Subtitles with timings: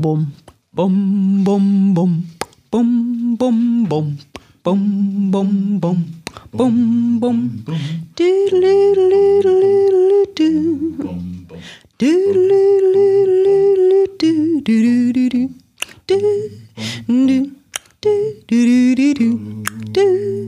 [0.00, 0.32] boom,
[0.72, 2.24] boom, boom, boom,
[2.70, 4.16] boom, boom, boom,
[4.62, 7.64] boom, boom, boom, boom, boom.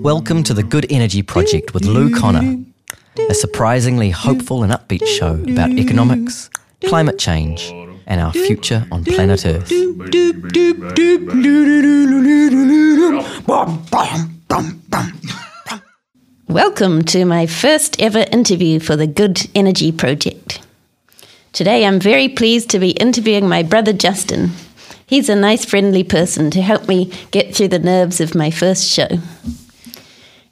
[0.02, 2.64] Welcome to the Good Energy Project with Lou Connor,
[3.28, 6.48] a surprisingly hopeful and upbeat show about economics,
[6.86, 7.70] climate change,
[8.12, 9.72] and our future on planet Earth.
[16.46, 20.60] Welcome to my first ever interview for the Good Energy Project.
[21.54, 24.50] Today I'm very pleased to be interviewing my brother Justin.
[25.06, 28.90] He's a nice, friendly person to help me get through the nerves of my first
[28.90, 29.08] show.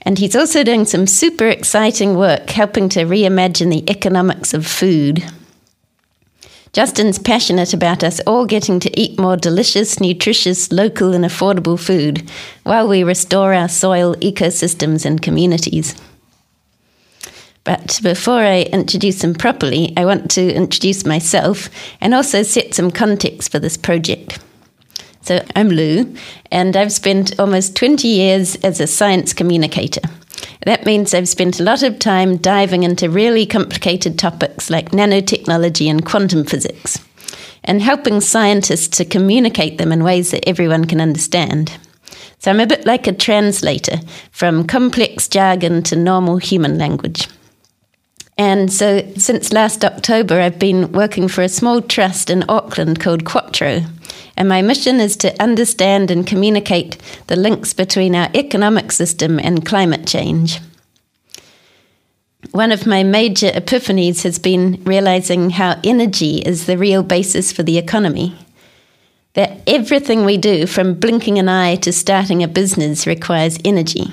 [0.00, 5.22] And he's also doing some super exciting work helping to reimagine the economics of food.
[6.72, 12.30] Justin's passionate about us all getting to eat more delicious, nutritious, local, and affordable food
[12.62, 16.00] while we restore our soil, ecosystems, and communities.
[17.64, 21.68] But before I introduce him properly, I want to introduce myself
[22.00, 24.38] and also set some context for this project.
[25.22, 26.14] So, I'm Lou,
[26.50, 30.00] and I've spent almost 20 years as a science communicator.
[30.66, 35.88] That means I've spent a lot of time diving into really complicated topics like nanotechnology
[35.90, 36.98] and quantum physics,
[37.64, 41.78] and helping scientists to communicate them in ways that everyone can understand.
[42.38, 47.28] So I'm a bit like a translator from complex jargon to normal human language.
[48.40, 53.26] And so since last October, I've been working for a small trust in Auckland called
[53.26, 53.82] Quattro.
[54.34, 56.96] And my mission is to understand and communicate
[57.26, 60.58] the links between our economic system and climate change.
[62.52, 67.62] One of my major epiphanies has been realizing how energy is the real basis for
[67.62, 68.34] the economy.
[69.34, 74.10] That everything we do, from blinking an eye to starting a business, requires energy.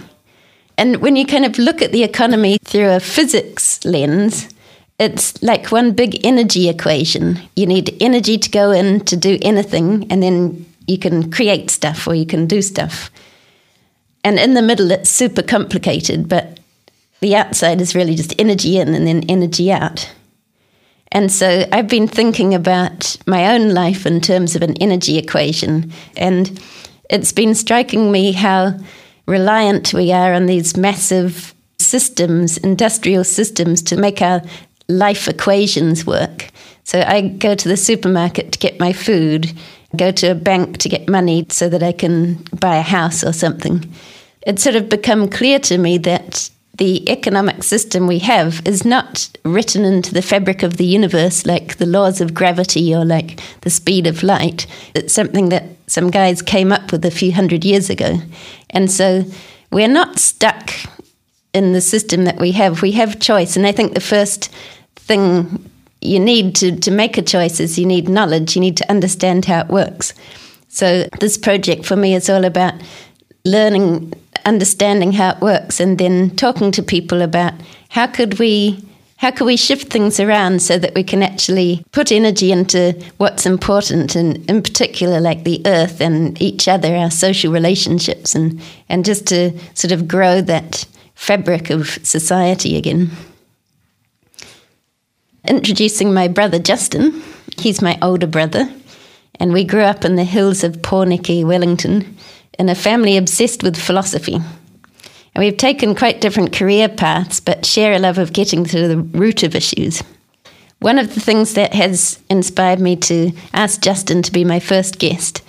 [0.77, 4.47] And when you kind of look at the economy through a physics lens,
[4.99, 7.39] it's like one big energy equation.
[7.55, 12.07] You need energy to go in to do anything, and then you can create stuff
[12.07, 13.11] or you can do stuff.
[14.23, 16.59] And in the middle, it's super complicated, but
[17.19, 20.11] the outside is really just energy in and then energy out.
[21.11, 25.91] And so I've been thinking about my own life in terms of an energy equation,
[26.15, 26.59] and
[27.09, 28.77] it's been striking me how
[29.27, 34.41] reliant we are on these massive systems, industrial systems, to make our
[34.89, 36.49] life equations work.
[36.83, 39.51] So I go to the supermarket to get my food,
[39.95, 43.33] go to a bank to get money so that I can buy a house or
[43.33, 43.93] something.
[44.45, 49.29] It's sort of become clear to me that the economic system we have is not
[49.43, 53.69] written into the fabric of the universe like the laws of gravity or like the
[53.69, 54.67] speed of light.
[54.93, 58.19] It's something that some guys came up with a few hundred years ago.
[58.69, 59.23] And so
[59.71, 60.71] we're not stuck
[61.53, 62.81] in the system that we have.
[62.81, 63.55] We have choice.
[63.55, 64.53] And I think the first
[64.95, 65.69] thing
[66.01, 69.45] you need to, to make a choice is you need knowledge, you need to understand
[69.45, 70.13] how it works.
[70.67, 72.73] So this project for me is all about
[73.45, 74.13] learning
[74.45, 77.53] understanding how it works and then talking to people about
[77.89, 78.86] how could we
[79.17, 83.45] how can we shift things around so that we can actually put energy into what's
[83.45, 89.05] important and in particular like the earth and each other our social relationships and and
[89.05, 90.85] just to sort of grow that
[91.15, 93.09] fabric of society again
[95.47, 97.23] introducing my brother justin
[97.57, 98.69] he's my older brother
[99.39, 102.17] and we grew up in the hills of Pōneke, Wellington,
[102.57, 104.39] in a family obsessed with philosophy.
[105.37, 108.97] And we've taken quite different career paths, but share a love of getting to the
[108.97, 110.01] root of issues.
[110.79, 114.97] One of the things that has inspired me to ask Justin to be my first
[114.97, 115.43] guest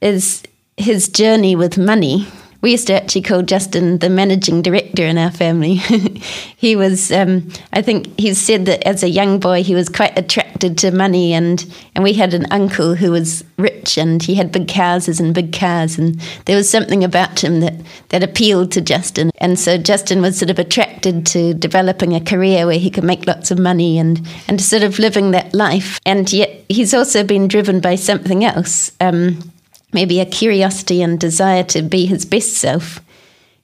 [0.00, 0.42] is
[0.76, 2.26] his journey with money.
[2.60, 5.74] We used to actually call Justin the managing director in our family.
[6.56, 10.18] he was, um, I think, he said that as a young boy he was quite
[10.18, 11.64] attracted to money, and
[11.94, 15.52] and we had an uncle who was rich and he had big houses and big
[15.52, 17.74] cars, and there was something about him that
[18.08, 22.66] that appealed to Justin, and so Justin was sort of attracted to developing a career
[22.66, 26.32] where he could make lots of money and and sort of living that life, and
[26.32, 28.90] yet he's also been driven by something else.
[29.00, 29.52] Um,
[29.92, 33.00] maybe a curiosity and desire to be his best self.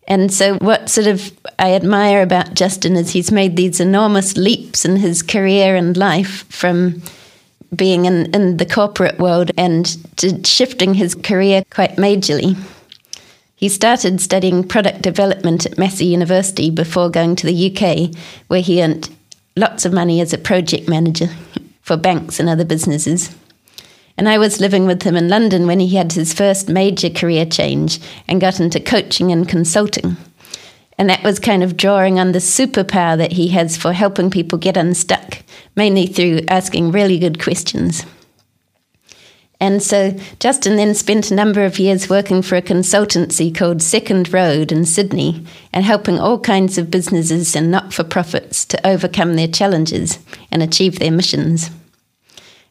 [0.07, 4.85] And so, what sort of I admire about Justin is he's made these enormous leaps
[4.85, 7.03] in his career and life from
[7.75, 9.87] being in, in the corporate world and
[10.19, 12.57] to shifting his career quite majorly.
[13.57, 18.15] He started studying product development at Massey University before going to the UK,
[18.49, 19.09] where he earned
[19.57, 21.29] lots of money as a project manager
[21.83, 23.35] for banks and other businesses.
[24.17, 27.45] And I was living with him in London when he had his first major career
[27.45, 30.17] change and got into coaching and consulting.
[30.97, 34.59] And that was kind of drawing on the superpower that he has for helping people
[34.59, 35.39] get unstuck,
[35.75, 38.05] mainly through asking really good questions.
[39.61, 44.33] And so Justin then spent a number of years working for a consultancy called Second
[44.33, 49.35] Road in Sydney and helping all kinds of businesses and not for profits to overcome
[49.35, 50.19] their challenges
[50.51, 51.71] and achieve their missions.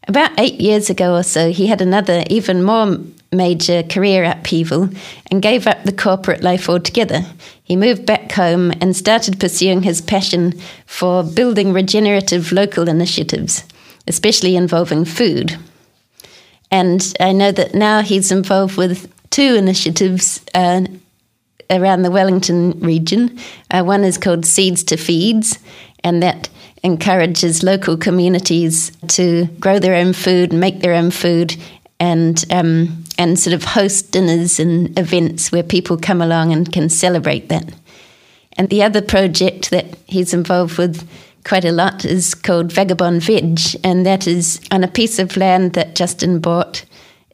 [0.08, 2.98] About eight years ago or so, he had another, even more
[3.32, 4.90] major career upheaval
[5.32, 7.26] and gave up the corporate life altogether.
[7.64, 13.64] He moved back home and started pursuing his passion for building regenerative local initiatives,
[14.08, 15.58] especially involving food.
[16.70, 20.86] And I know that now he's involved with two initiatives uh,
[21.70, 23.40] around the Wellington region.
[23.72, 25.60] Uh, one is called Seeds to Feeds,
[26.04, 26.50] and that
[26.84, 31.56] encourages local communities to grow their own food, make their own food,
[32.00, 36.90] and um, and sort of host dinners and events where people come along and can
[36.90, 37.74] celebrate that.
[38.58, 41.08] And the other project that he's involved with
[41.44, 45.74] quite a lot is called Vagabond Veg, and that is on a piece of land
[45.74, 46.86] that Justin bought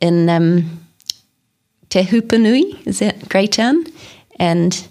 [0.02, 0.80] in um,
[1.90, 3.92] Te Hupenui, is that Greytown?
[4.40, 4.88] And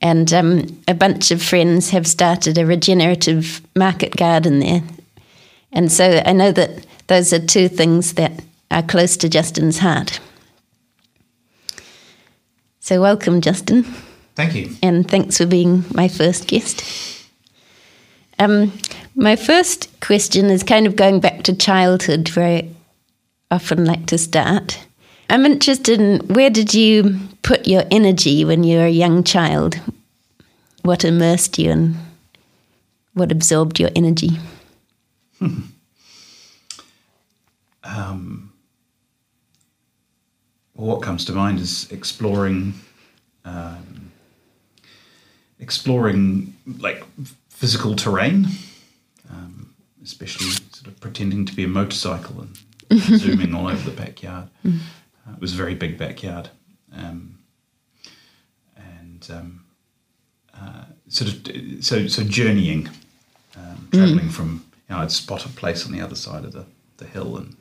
[0.00, 4.82] and um, a bunch of friends have started a regenerative market garden there.
[5.72, 10.20] And so I know that those are two things that are close to Justin's heart.
[12.80, 13.84] So, welcome, Justin.
[14.34, 14.70] Thank you.
[14.82, 16.82] And thanks for being my first guest.
[18.38, 18.72] Um,
[19.14, 22.68] my first question is kind of going back to childhood, where I
[23.50, 24.78] often like to start.
[25.30, 29.80] I'm interested in where did you put your energy when you were a young child?
[30.82, 31.96] What immersed you and
[33.14, 34.38] what absorbed your energy?
[35.38, 35.60] Hmm.
[37.82, 38.52] Um,
[40.74, 42.74] well, what comes to mind is exploring,
[43.44, 44.12] um,
[45.58, 47.02] exploring like
[47.48, 48.46] physical terrain,
[49.30, 49.74] um,
[50.04, 54.48] especially sort of pretending to be a motorcycle and zooming all over the backyard.
[54.64, 54.80] Mm.
[55.26, 56.50] Uh, it was a very big backyard.
[56.92, 57.38] Um,
[59.20, 59.64] and um,
[60.54, 62.88] uh, sort of so so journeying,
[63.56, 64.32] um, traveling mm.
[64.32, 67.36] from you know I'd spot a place on the other side of the, the hill
[67.36, 67.56] and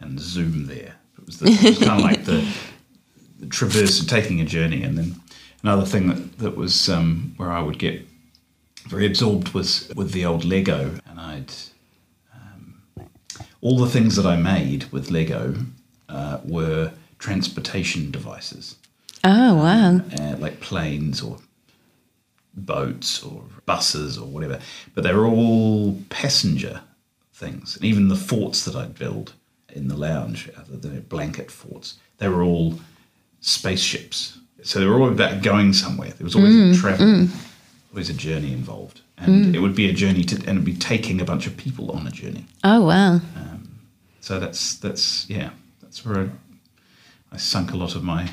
[0.00, 0.94] and zoom there.
[1.18, 2.46] It was, the, it was kind of like the,
[3.40, 5.16] the traverse of taking a journey, and then
[5.62, 8.06] another thing that that was um, where I would get
[8.88, 11.52] very absorbed was with the old Lego, and I'd
[12.34, 12.82] um,
[13.60, 15.54] all the things that I made with Lego
[16.08, 18.76] uh, were transportation devices.
[19.24, 20.00] Oh wow!
[20.18, 21.38] Uh, like planes or
[22.54, 24.58] boats or buses or whatever,
[24.94, 26.80] but they were all passenger
[27.34, 27.76] things.
[27.76, 29.34] And even the forts that I'd build
[29.68, 32.78] in the lounge, uh, the blanket forts, they were all
[33.40, 34.38] spaceships.
[34.62, 36.10] So they were all about going somewhere.
[36.10, 37.28] There was always mm, a travel, mm.
[37.92, 39.54] always a journey involved, and mm.
[39.54, 42.06] it would be a journey to, and it'd be taking a bunch of people on
[42.06, 42.46] a journey.
[42.64, 43.14] Oh wow!
[43.14, 43.68] Um,
[44.20, 45.50] so that's that's yeah,
[45.96, 46.28] that's where I,
[47.32, 48.28] I, sunk a lot of my.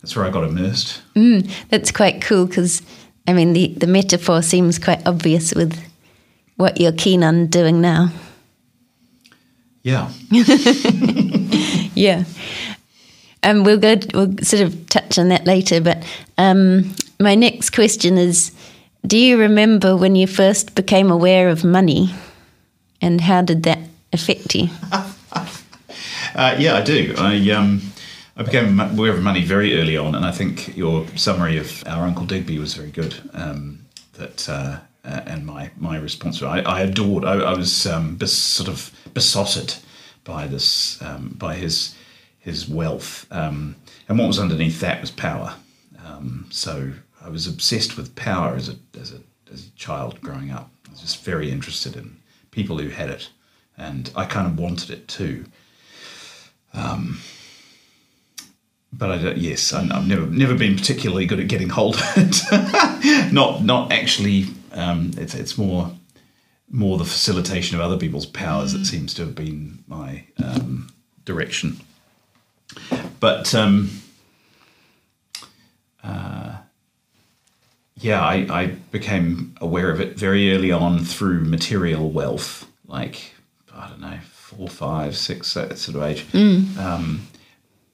[0.00, 1.02] That's where I got immersed.
[1.14, 2.82] Mm, that's quite cool because
[3.28, 5.80] I mean, the, the metaphor seems quite obvious with
[6.56, 8.08] what you're keen on doing now.
[9.82, 10.10] Yeah.
[11.94, 12.24] yeah.
[13.44, 13.96] Um, we'll go.
[14.12, 15.80] We'll sort of touch on that later.
[15.80, 16.04] But
[16.38, 18.50] um, my next question is:
[19.06, 22.12] Do you remember when you first became aware of money,
[23.00, 23.78] and how did that
[24.12, 24.70] affect you?
[26.34, 27.14] uh, yeah, I do.
[27.18, 27.82] I um,
[28.36, 32.06] I became aware of money very early on, and I think your summary of our
[32.06, 33.14] Uncle Digby was very good.
[33.34, 37.24] Um, that uh, uh, and my my response, I, I adored.
[37.24, 39.74] I, I was um, bes, sort of besotted
[40.24, 41.94] by this, um, by his
[42.38, 43.76] his wealth, um,
[44.08, 45.54] and what was underneath that was power.
[46.04, 49.20] Um, so I was obsessed with power as a as a
[49.52, 50.70] as a child growing up.
[50.86, 52.16] I was just very interested in
[52.50, 53.30] people who had it,
[53.76, 55.44] and I kind of wanted it too.
[56.72, 57.20] Um,
[58.92, 62.02] but I don't, yes, I, have never never been particularly good at getting hold of
[62.16, 63.32] it.
[63.32, 64.46] not not actually.
[64.72, 65.92] Um, it's it's more
[66.70, 70.92] more the facilitation of other people's powers that seems to have been my um,
[71.24, 71.80] direction.
[73.18, 73.90] But um,
[76.02, 76.56] uh,
[77.96, 83.34] yeah, I, I became aware of it very early on through material wealth, like
[83.74, 84.18] I don't know,
[84.56, 86.26] four, five, six, that sort of age.
[86.32, 86.76] Mm.
[86.76, 87.28] Um,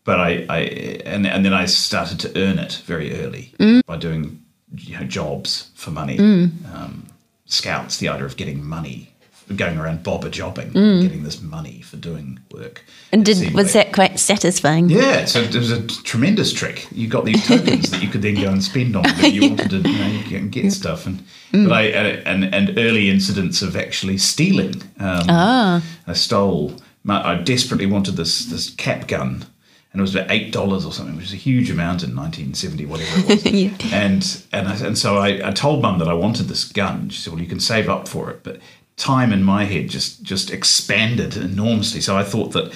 [0.05, 0.59] but I, I
[1.05, 3.85] and and then I started to earn it very early mm.
[3.87, 4.43] by doing
[4.77, 6.17] you know jobs for money.
[6.17, 6.75] Mm.
[6.75, 7.07] Um,
[7.45, 9.13] scouts, the idea of getting money
[9.55, 12.85] going around bob-a-jobbing, getting this money for doing work.
[13.13, 14.91] And It did was that quite satisfying?
[14.91, 16.89] Yeah, so it was a tremendous trick.
[16.91, 19.71] You got these tokens that you could then go and spend on if you wanted
[19.71, 21.07] to, you know, get stuff.
[21.07, 21.23] And
[21.53, 24.83] but I and, and early incidents of actually stealing.
[24.99, 25.83] Um, Ah.
[26.07, 26.75] I stole.
[27.05, 29.47] My, I desperately wanted this this cap gun,
[29.93, 32.85] and it was about eight dollars or something, which is a huge amount in 1970,
[32.87, 33.45] whatever it was.
[33.53, 33.71] Yeah.
[33.93, 37.09] And and I, and so I, I told mum that I wanted this gun.
[37.11, 38.59] She said, "Well, you can save up for it," but
[38.97, 42.01] time in my head just just expanded enormously.
[42.01, 42.73] So I thought that.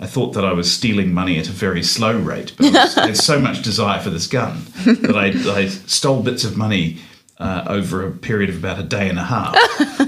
[0.00, 3.38] I thought that I was stealing money at a very slow rate, but had so
[3.38, 5.26] much desire for this gun that I,
[5.56, 6.98] I stole bits of money
[7.38, 9.54] uh, over a period of about a day and a half,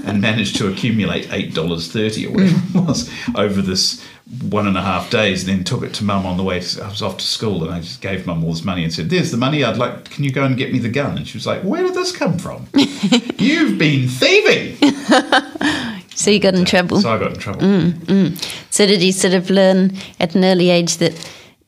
[0.05, 4.05] and managed to accumulate eight dollars thirty or whatever it was over this
[4.49, 5.47] one and a half days.
[5.47, 6.57] And then took it to mum on the way.
[6.57, 9.09] I was off to school, and I just gave mum all this money and said,
[9.09, 9.63] "There's the money.
[9.63, 10.09] I'd like.
[10.09, 12.11] Can you go and get me the gun?" And she was like, "Where did this
[12.15, 12.67] come from?
[13.37, 14.77] You've been thieving."
[16.17, 16.99] So you got in trouble.
[16.99, 17.61] So I got in trouble.
[18.71, 21.13] So did you sort of learn at an early age that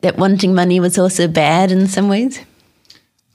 [0.02, 2.40] that wanting money was also bad in some ways?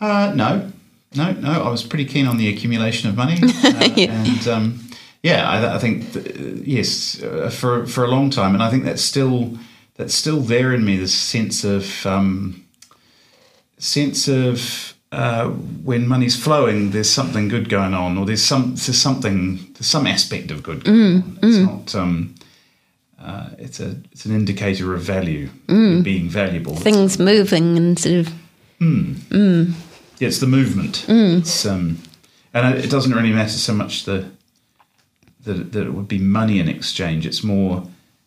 [0.01, 0.73] Uh, no,
[1.15, 1.63] no, no.
[1.63, 4.81] I was pretty keen on the accumulation of money, uh, and um,
[5.25, 8.85] yeah, I, I think th- yes, uh, for for a long time, and I think
[8.85, 9.59] that's still
[9.97, 10.99] that's still there in me.
[10.99, 12.63] This sense of um,
[13.79, 15.49] sense of uh,
[15.83, 20.07] when money's flowing, there's something good going on, or there's some there's something there's some
[20.07, 21.39] aspect of good going on.
[21.43, 21.95] It's not.
[21.95, 22.35] Um,
[23.19, 25.49] uh, it's a it's an indicator of value,
[26.03, 26.77] being valuable.
[26.77, 28.35] Things moving and sort of
[30.19, 31.07] yeah, it's the movement.
[31.39, 31.97] It's um,
[32.53, 34.27] and it doesn't really matter so much the
[35.45, 37.27] that that it would be money in exchange.
[37.27, 37.83] It's more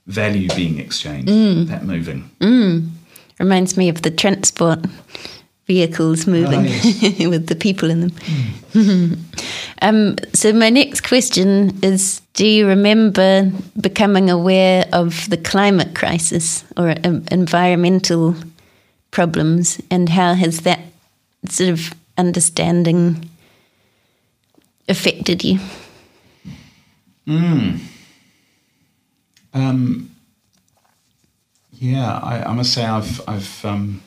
[0.07, 1.27] value being exchanged.
[1.69, 2.29] That moving.
[3.39, 4.79] reminds me of the transport
[5.67, 7.19] vehicles moving yes.
[7.27, 8.13] with the people in them.
[9.81, 16.63] um, so my next question is: Do you remember becoming aware of the climate crisis
[16.77, 18.35] or um, environmental
[19.11, 20.79] problems, and how has that
[21.49, 23.29] sort of understanding
[24.87, 25.59] affected you?
[29.53, 30.11] Um,
[31.71, 34.01] yeah, I, I must say I've I've um,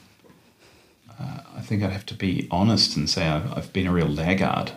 [1.18, 4.08] uh, I think I'd have to be honest and say I've, I've been a real
[4.08, 4.72] laggard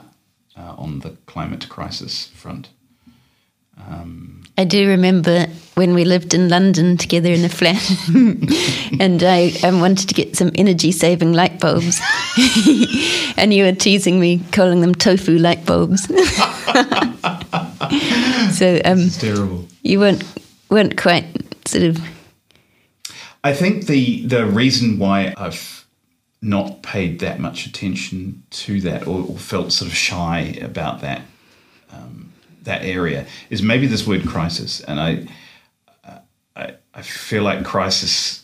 [0.57, 2.69] uh, on the climate crisis front.
[4.57, 7.81] I do remember when we lived in London together in a flat,
[8.99, 11.99] and I um, wanted to get some energy saving light bulbs,
[13.37, 16.03] and you were teasing me, calling them tofu light bulbs.
[18.55, 19.67] so um, It's terrible.
[19.81, 20.23] you weren't
[20.69, 21.25] weren't quite
[21.67, 21.99] sort of
[23.43, 25.85] I think the the reason why I've
[26.41, 31.21] not paid that much attention to that or, or felt sort of shy about that
[31.91, 32.32] um,
[32.63, 35.27] that area is maybe this word crisis, and I,
[36.55, 38.43] I I feel like crisis.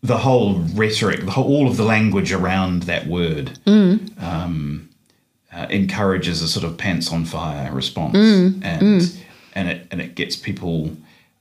[0.00, 3.58] The whole rhetoric, the whole, all of the language around that word,
[4.20, 4.88] um,
[5.52, 8.14] uh, encourages a sort of pants on fire response,
[8.62, 8.82] and
[9.54, 10.96] and it and it gets people.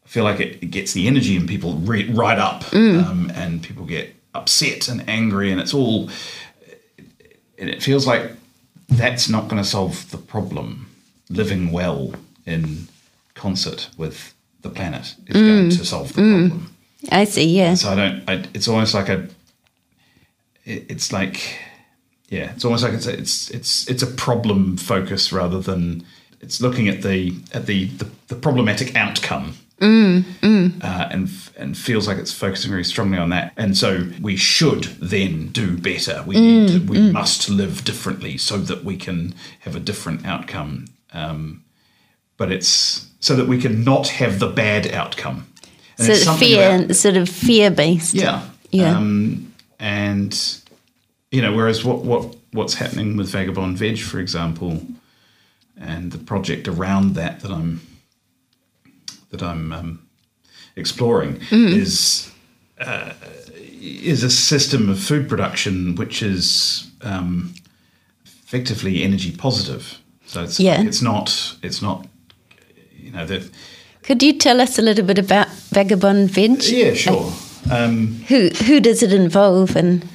[0.05, 3.61] I feel like it, it gets the energy in people re- right up, um, and
[3.61, 6.09] people get upset and angry, and it's all.
[7.59, 8.31] And it feels like
[8.89, 10.86] that's not going to solve the problem.
[11.29, 12.13] Living well
[12.45, 12.87] in
[13.33, 15.77] concert with the planet is going mm.
[15.77, 16.49] to solve the mm.
[16.49, 16.75] problem.
[17.11, 17.75] I see, yeah.
[17.75, 18.29] So I don't.
[18.29, 19.27] I, it's almost like a.
[20.65, 21.59] It, it's like,
[22.29, 26.05] yeah, it's almost like it's a, it's it's it's a problem focus rather than
[26.41, 29.55] it's looking at the at the the, the problematic outcome.
[29.79, 34.35] Mm, uh, and and feels like it's focusing very strongly on that, and so we
[34.35, 36.23] should then do better.
[36.25, 40.85] We need to, we must live differently so that we can have a different outcome.
[41.13, 41.63] Um,
[42.37, 45.47] but it's so that we can not have the bad outcome.
[45.97, 48.13] And So it's fear, about- sort of fear based.
[48.13, 48.47] yeah.
[48.71, 48.97] Yeah.
[48.97, 50.37] Um, and
[51.31, 54.81] you know, whereas what what what's happening with Vagabond Veg, for example,
[55.79, 57.81] and the project around that that I'm
[59.31, 60.07] that I'm um,
[60.75, 62.31] exploring is
[62.79, 63.13] uh,
[63.81, 67.53] is a system of food production which is um,
[68.25, 69.99] effectively energy positive.
[70.27, 70.81] So it's Yeah.
[70.81, 72.05] it's not it's not
[73.03, 73.49] you know that
[74.03, 76.63] Could you tell us a little bit about Vagabond Veg?
[76.63, 77.31] yeah sure.
[77.71, 80.05] Um, Who who does it involve, and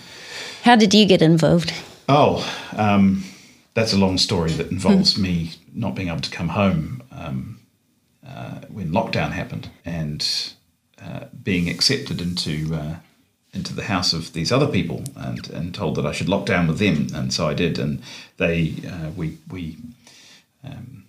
[0.64, 1.72] how did you get involved?
[2.08, 2.42] Oh,
[2.76, 3.24] um,
[3.74, 7.58] that's a long story that involves me not being able to come home um,
[8.26, 10.52] uh, when lockdown happened and
[11.02, 12.94] uh, being accepted into uh,
[13.52, 16.66] into the house of these other people and, and told that I should lock down
[16.68, 17.78] with them, and so I did.
[17.78, 17.98] And
[18.38, 19.76] they uh, we we
[20.64, 21.04] um,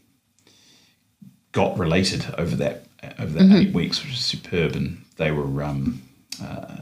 [1.51, 2.85] got related over that
[3.19, 4.75] over that eight weeks, which was superb.
[4.75, 6.01] And they were um,
[6.41, 6.77] uh,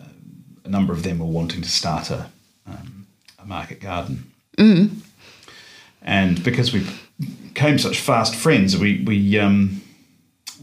[0.64, 2.30] a number of them were wanting to start a,
[2.68, 3.08] um,
[3.40, 4.32] a market garden.
[6.02, 6.86] And because we
[7.54, 9.82] became such fast friends, we we um,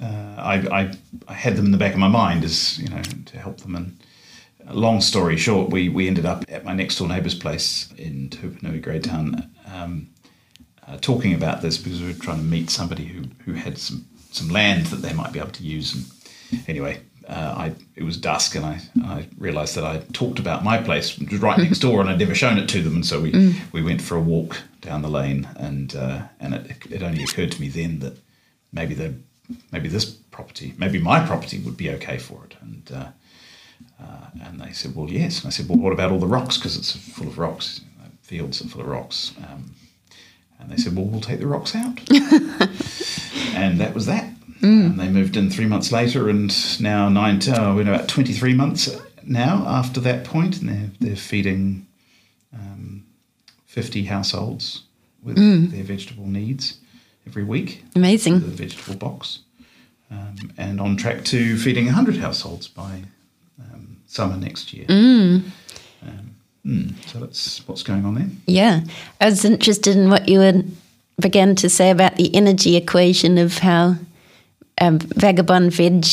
[0.02, 0.94] uh, I, I
[1.28, 3.76] I had them in the back of my mind as you know to help them.
[3.76, 3.98] And
[4.70, 8.38] long story short, we we ended up at my next door neighbour's place in Te
[8.38, 10.08] Hupenui, Greytown, um,
[10.88, 14.06] uh, talking about this because we were trying to meet somebody who who had some
[14.30, 15.94] some land that they might be able to use.
[15.94, 20.64] And anyway, uh, I it was dusk, and I I realised that I talked about
[20.64, 22.96] my place, which was right next door, and I'd never shown it to them.
[22.96, 26.76] And so we we went for a walk down the lane, and uh, and it
[26.90, 28.16] it only occurred to me then that
[28.72, 29.14] maybe the
[29.72, 32.90] maybe this property, maybe my property would be okay for it, and.
[32.92, 33.08] Uh,
[34.00, 36.56] uh, and they said, "Well, yes." And I said, "Well, what about all the rocks?
[36.56, 37.80] Because it's full of rocks.
[38.22, 39.74] Fields are full of rocks." Um,
[40.58, 41.98] and they said, "Well, we'll take the rocks out."
[43.54, 44.32] and that was that.
[44.60, 47.40] And they moved in three months later, and now nine.
[47.48, 51.86] Oh, we're about twenty-three months now after that point, and they're they're feeding
[52.52, 53.04] um,
[53.66, 54.82] fifty households
[55.22, 55.36] with
[55.72, 56.78] their vegetable needs
[57.26, 58.40] every week Amazing.
[58.40, 59.40] the vegetable box,
[60.10, 63.02] um, and on track to feeding 100 households by
[63.60, 64.86] um, summer next year.
[64.88, 65.52] Um,
[66.68, 68.28] mm, so that's what's going on there.
[68.46, 68.80] Yeah.
[69.20, 70.70] I was interested in what you had
[71.20, 73.96] began to say about the energy equation of how
[74.80, 76.04] um, vagabond veg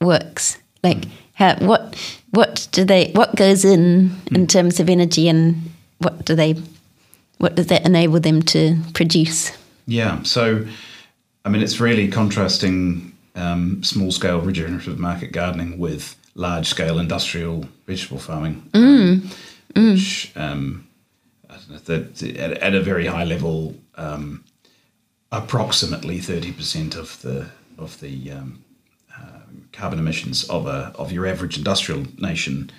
[0.00, 0.58] works.
[0.82, 1.94] Like how what
[2.30, 6.56] what do they what goes in in terms of energy and what do they
[7.38, 9.56] what does that enable them to produce?
[9.86, 10.66] Yeah, so
[11.44, 17.66] I mean, it's really contrasting um, small scale regenerative market gardening with large scale industrial
[17.86, 19.28] vegetable farming, um,
[19.78, 20.88] which um,
[21.48, 24.44] I don't know, that at, at a very high level, um,
[25.30, 28.64] approximately thirty percent of the of the um,
[29.16, 29.40] uh,
[29.72, 32.70] carbon emissions of a of your average industrial nation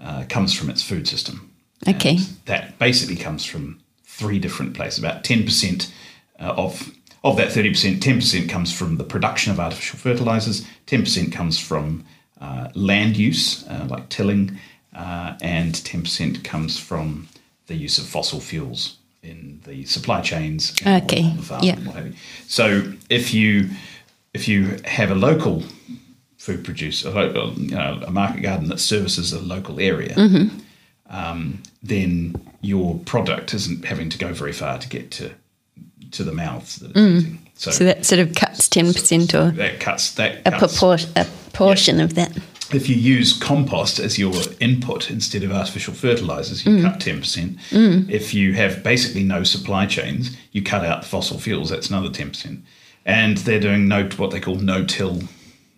[0.00, 1.50] uh, comes from its food system.
[1.86, 2.16] Okay.
[2.16, 4.98] And that basically comes from three different places.
[4.98, 5.92] About ten percent
[6.40, 10.66] uh, of of that thirty percent, ten percent comes from the production of artificial fertilizers.
[10.86, 12.04] Ten percent comes from
[12.40, 14.58] uh, land use, uh, like tilling,
[14.98, 17.28] uh, and ten percent comes from
[17.66, 20.72] the use of fossil fuels in the supply chains.
[20.86, 21.76] Okay, the yeah.
[21.76, 22.14] and what have you.
[22.48, 23.70] So if you
[24.34, 25.62] if you have a local
[26.36, 30.58] food producer, a, local, you know, a market garden that services a local area, Mm-hmm.
[31.10, 35.30] um, then your product isn't having to go very far to get to
[36.10, 37.38] to the mouths that it's eating.
[37.54, 37.74] So, Mm.
[37.74, 40.80] So that sort of cuts ten percent or that cuts that a, cuts.
[41.16, 42.32] a portion of that.
[42.70, 46.82] If you use compost as your input instead of artificial fertilizers, you mm.
[46.82, 47.56] cut ten percent.
[47.70, 48.10] Mm.
[48.10, 51.70] If you have basically no supply chains, you cut out fossil fuels.
[51.70, 52.62] That's another ten percent.
[53.06, 55.22] And they're doing no what they call no-till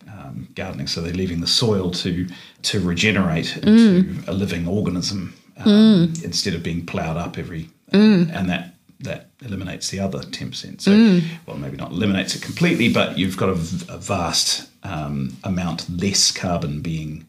[0.08, 2.26] um, gardening, so they're leaving the soil to
[2.62, 4.28] to regenerate into mm.
[4.28, 10.00] a living organism um, instead of being ploughed up every, and that that eliminates the
[10.00, 10.82] other ten percent.
[10.82, 16.30] So, well, maybe not eliminates it completely, but you've got a vast um, amount less
[16.32, 17.26] carbon being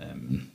[0.00, 0.50] um,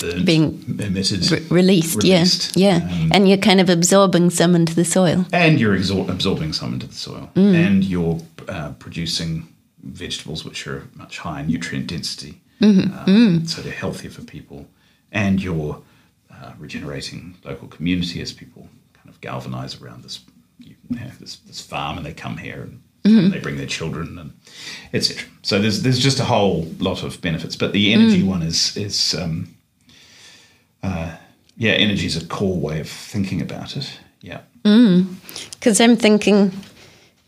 [0.00, 4.54] burnt, Being emitted, Re- released, Released, yeah, yeah, um, and you're kind of absorbing some
[4.54, 5.26] into the soil.
[5.32, 9.48] and you're exor- absorbing some into the soil, and you're uh, producing
[9.82, 14.66] vegetables which are much higher nutrient density, um, so they're healthier for people,
[15.10, 15.82] and you're
[16.30, 20.20] uh, regenerating local community as people kind of galvanize around this
[20.58, 24.32] you know, this, this farm, and they come here and they bring their children and
[24.92, 25.26] etc.
[25.42, 29.14] So there's there's just a whole lot of benefits, but the energy one is is
[29.14, 29.54] um,
[30.82, 31.16] uh,
[31.56, 33.98] yeah, energy is a core way of thinking about it.
[34.20, 34.40] Yeah.
[34.62, 36.52] Because I'm thinking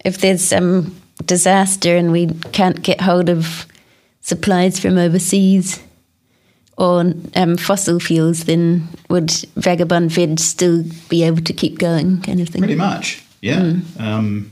[0.04, 3.66] if there's some disaster and we can't get hold of
[4.20, 5.82] supplies from overseas
[6.76, 12.40] or um, fossil fuels, then would Vagabond Veg still be able to keep going, kind
[12.40, 12.60] of thing?
[12.60, 13.74] Pretty much, yeah.
[13.98, 14.50] Um,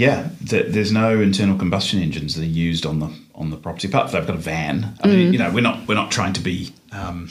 [0.00, 3.86] yeah, th- there's no internal combustion engines that are used on the on the property.
[3.88, 4.94] Apart from they've got a van.
[5.02, 7.28] I mean, you know, we're not we're not trying to be um,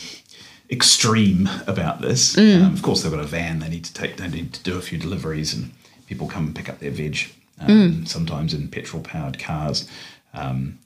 [0.69, 2.37] extreme about this.
[2.37, 3.57] Um, of course, they've got a van.
[3.59, 4.17] They need to take.
[4.17, 5.71] They need to do a few deliveries, and
[6.05, 7.17] people come and pick up their veg.
[7.59, 9.89] Um, Sometimes in petrol powered cars.
[10.35, 10.77] Um,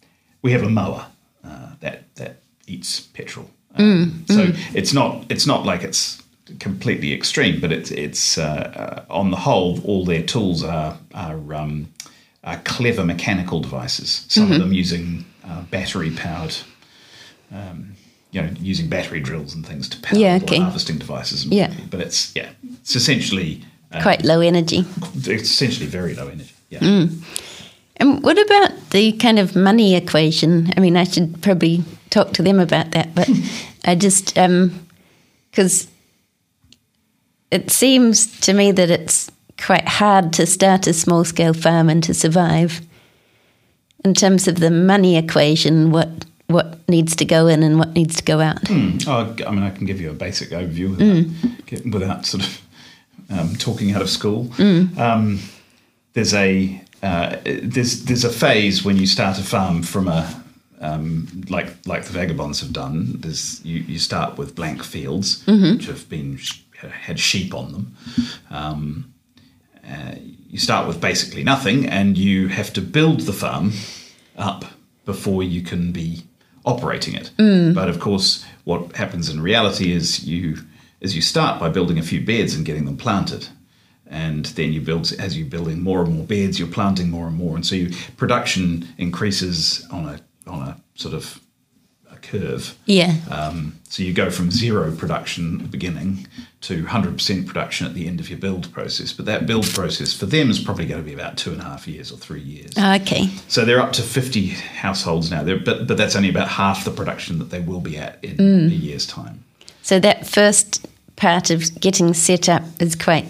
[0.41, 1.07] we have a mower
[1.43, 3.49] uh, that that eats petrol.
[3.75, 6.22] Um, so it's not it's not like it's
[6.59, 11.53] completely extreme, but it's it's uh, uh, on the whole, all their tools are are,
[11.53, 11.87] um,
[12.43, 14.25] are clever mechanical devices.
[14.29, 16.55] Some of them using uh, battery powered.
[17.51, 17.95] Um,
[18.31, 20.57] you know, using battery drills and things to power Yeah, okay.
[20.57, 21.43] harvesting devices.
[21.43, 21.71] And Yeah.
[21.91, 22.49] but it's yeah,
[22.81, 23.61] it's essentially
[23.91, 24.85] uh, Quite low energy.
[25.15, 26.51] it's essentially very low energy.
[26.69, 26.79] Yeah,
[27.97, 30.73] And what about the kind of money equation?
[30.75, 33.29] I mean, I should probably talk to them about that, but
[33.85, 34.33] I just
[35.51, 35.87] because
[37.53, 39.29] it seems to me that it's
[39.61, 42.81] quite hard to start a small scale farm and to survive.
[44.03, 48.15] In terms of the money equation, what what needs to go in and what needs
[48.17, 48.61] to go out?
[48.65, 49.07] Mm.
[49.07, 51.93] Oh, I mean, I can give you a basic overview without, mm.
[51.93, 52.61] without sort of
[53.29, 54.45] um, talking out of school.
[54.57, 54.97] Mm.
[54.97, 55.39] Um,
[56.13, 60.43] there's a uh, there's there's a phase when you start a farm from a
[60.81, 63.19] um, like like the vagabonds have done.
[63.21, 65.77] There's you, you start with blank fields mm-hmm.
[65.77, 66.39] which have been
[66.91, 67.97] had sheep on them.
[68.49, 69.13] Um,
[69.87, 70.15] uh,
[70.49, 73.73] you start with basically nothing, and you have to build the farm
[74.37, 74.65] up
[75.05, 76.23] before you can be
[76.65, 77.31] operating it.
[77.37, 77.73] Mm.
[77.73, 80.57] But of course, what happens in reality is you
[81.01, 83.49] is you start by building a few beds and getting them planted.
[84.07, 87.35] And then you build as you're building more and more beds, you're planting more and
[87.35, 90.19] more, and so you, production increases on a
[90.49, 91.41] on a sort of
[92.11, 92.77] a curve.
[92.85, 93.15] Yeah.
[93.29, 96.25] Um, so you go from zero production at the beginning
[96.61, 99.13] to 100% production at the end of your build process.
[99.13, 101.63] But that build process for them is probably going to be about two and a
[101.63, 102.71] half years or three years.
[102.75, 103.27] Okay.
[103.49, 106.89] So they're up to 50 households now, they're, but, but that's only about half the
[106.89, 108.71] production that they will be at in Mm.
[108.71, 109.43] a year's time.
[109.83, 113.27] So that first part of getting set up is quite.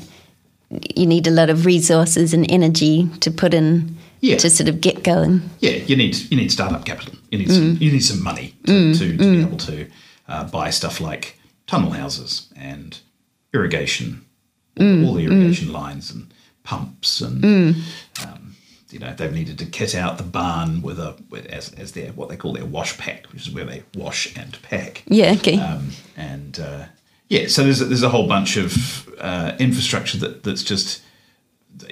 [0.96, 4.38] You need a lot of resources and energy to put in Yeah.
[4.38, 5.42] to sort of get going.
[5.60, 7.16] Yeah, you need you need startup capital.
[7.32, 7.82] You need some, mm.
[7.82, 8.98] you need some money to, mm.
[8.98, 9.46] to, to be mm.
[9.46, 9.88] able to
[10.28, 13.00] uh, buy stuff like tunnel houses and
[13.54, 14.26] irrigation,
[14.80, 16.34] all the irrigation lines and
[16.64, 17.44] pumps and
[18.24, 18.56] um,
[18.94, 22.12] you know they've needed to kit out the barn with a with, as as their
[22.14, 25.04] what they call their wash pack, which is where they wash and pack.
[25.08, 25.34] Yeah.
[25.38, 25.58] Okay.
[25.60, 26.86] Um, and uh,
[27.28, 31.02] yeah, so there's a, there's a whole bunch of uh, infrastructure that that's just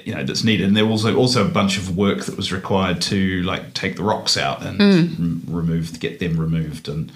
[0.04, 2.52] you know that's needed, and there was also also a bunch of work that was
[2.52, 7.12] required to like take the rocks out and rem- remove get them removed and.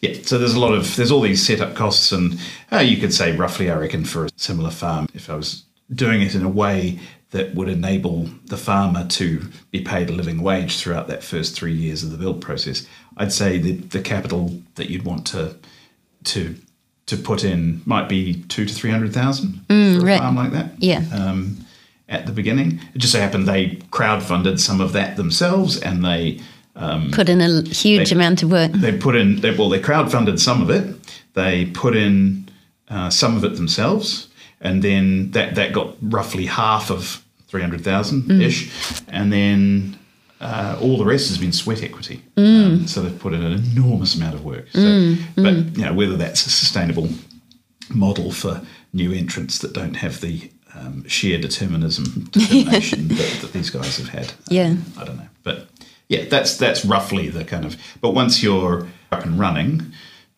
[0.00, 2.40] Yeah, so there's a lot of there's all these setup costs, and
[2.72, 6.22] uh, you could say roughly, I reckon, for a similar farm, if I was doing
[6.22, 6.98] it in a way
[7.32, 11.72] that would enable the farmer to be paid a living wage throughout that first three
[11.72, 12.86] years of the build process,
[13.16, 15.56] I'd say the the capital that you'd want to
[16.24, 16.56] to
[17.06, 20.18] to put in might be two to three hundred thousand for a right.
[20.18, 20.72] farm like that.
[20.78, 21.04] Yeah.
[21.12, 21.66] Um,
[22.08, 26.40] at the beginning, it just so happened they crowdfunded some of that themselves, and they
[27.12, 28.72] put in a huge they- amount of work.
[28.72, 30.96] they put in they, well they crowdfunded some of it.
[31.34, 32.48] They put in
[32.88, 34.28] uh, some of it themselves
[34.60, 38.70] and then that that got roughly half of 300,000 ish
[39.08, 39.96] and then
[40.40, 42.22] uh, all the rest has been sweat equity.
[42.36, 44.68] Um, so they've put in an enormous amount of work.
[44.72, 47.08] So, but you know whether that's a sustainable
[47.94, 53.68] model for new entrants that don't have the um, sheer determinism determination that, that these
[53.70, 54.28] guys have had.
[54.30, 54.76] um, Yeah.
[54.98, 55.68] I don't know, but
[56.10, 57.76] yeah, that's that's roughly the kind of.
[58.02, 59.92] But once you're up and running,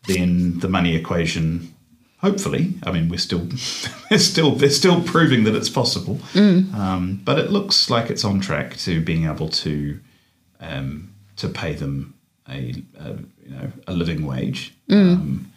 [0.06, 1.74] then the money equation.
[2.18, 3.48] Hopefully, I mean, we're still,
[4.08, 6.20] they're still, they're still proving that it's possible.
[6.36, 9.98] Um, but it looks like it's on track to being able to,
[10.60, 12.14] um, to pay them
[12.48, 13.08] a, a
[13.44, 15.50] you know a living wage um,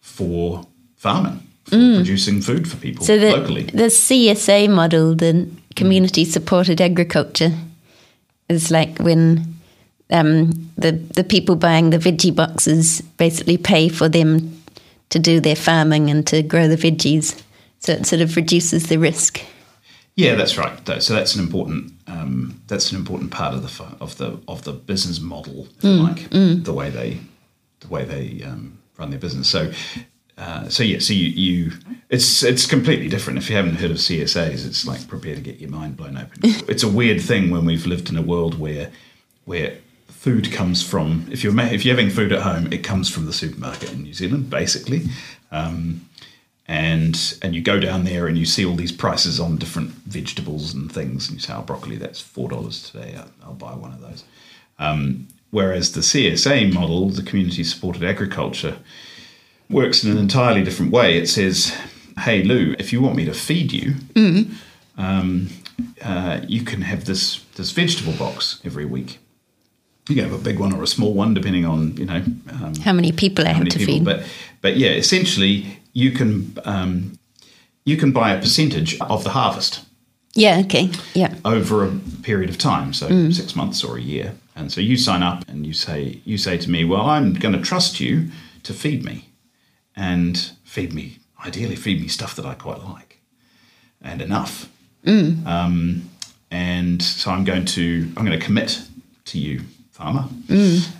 [0.00, 3.64] for farming, for producing food for people So the, locally.
[3.64, 7.52] the CSA model, the community supported agriculture,
[8.48, 9.54] is like when
[10.10, 14.62] um, the the people buying the veggie boxes basically pay for them
[15.10, 17.42] to do their farming and to grow the veggies.
[17.80, 19.40] So it sort of reduces the risk.
[20.14, 20.78] Yeah, that's right.
[21.02, 24.72] So that's an important um, that's an important part of the of the of the
[24.72, 27.18] business model, you like, the way they
[27.80, 29.48] the way they um, run their business.
[29.48, 29.72] So.
[30.42, 31.72] Uh, so yeah, so you, you
[32.08, 33.38] it's it's completely different.
[33.38, 36.32] If you haven't heard of CSAs, it's like prepare to get your mind blown open.
[36.68, 38.90] it's a weird thing when we've lived in a world where
[39.44, 39.78] where
[40.08, 41.28] food comes from.
[41.30, 44.14] If you're if you're having food at home, it comes from the supermarket in New
[44.14, 45.02] Zealand, basically.
[45.52, 46.08] Um,
[46.66, 50.74] and and you go down there and you see all these prices on different vegetables
[50.74, 53.14] and things, and you say, "Oh, broccoli, that's four dollars today.
[53.16, 54.24] I'll, I'll buy one of those."
[54.80, 58.78] Um, whereas the CSA model, the community supported agriculture,
[59.72, 61.16] works in an entirely different way.
[61.16, 61.74] It says,
[62.20, 63.94] "Hey Lou, if you want me to feed you,
[64.96, 65.48] um,
[66.02, 69.18] uh, you can have this this vegetable box every week.
[70.08, 72.74] You can have a big one or a small one, depending on you know um,
[72.84, 73.94] How many people I have to people.
[73.94, 74.04] feed?
[74.04, 74.24] But
[74.60, 77.18] but yeah, essentially you can um,
[77.84, 79.80] you can buy a percentage of the harvest
[80.34, 80.90] yeah, okay.
[81.14, 81.34] Yeah.
[81.44, 81.90] over a
[82.22, 84.34] period of time, so six months or a year.
[84.56, 87.54] And so you sign up and you say you say to me, well, I'm going
[87.54, 88.30] to trust you
[88.62, 89.28] to feed me,
[89.96, 93.18] and feed me ideally feed me stuff that I quite like,
[94.00, 94.68] and enough.
[95.46, 96.10] Um,
[96.50, 98.82] and so I'm going to I'm going to commit
[99.26, 100.26] to you, farmer.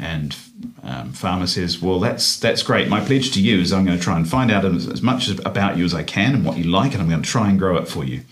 [0.01, 0.37] And
[0.83, 2.89] um, farmer says, "Well, that's that's great.
[2.89, 5.29] My pledge to you is I'm going to try and find out as, as much
[5.29, 7.59] about you as I can and what you like, and I'm going to try and
[7.59, 8.23] grow it for you."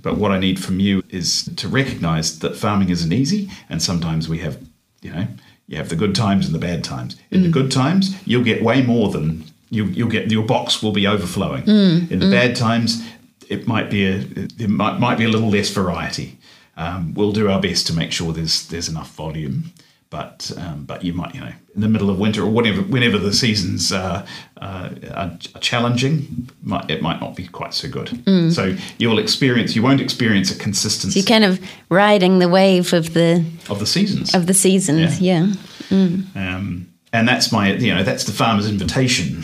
[0.00, 4.28] But what I need from you is to recognize that farming isn't easy, and sometimes
[4.28, 4.56] we have,
[5.02, 5.26] you know,
[5.66, 7.16] you have the good times and the bad times.
[7.32, 10.30] In the good times, you'll get way more than you, you'll get.
[10.30, 11.66] Your box will be overflowing.
[11.66, 13.02] In the bad times,
[13.48, 16.38] it might be a there might, might be a little less variety.
[16.76, 19.72] Um, we'll do our best to make sure there's there's enough volume.
[20.10, 23.18] But um, but you might you know in the middle of winter or whatever whenever
[23.18, 24.26] the seasons uh,
[24.56, 28.08] uh, are, are challenging, might, it might not be quite so good.
[28.54, 33.12] So you'll experience you won't experience a consistency You're kind of riding the wave of
[33.12, 34.34] the of the seasons.
[34.34, 35.20] of the seasons.
[35.20, 35.52] Yeah.
[35.90, 39.42] Um, and that's my, you know, that's the farmer's invitation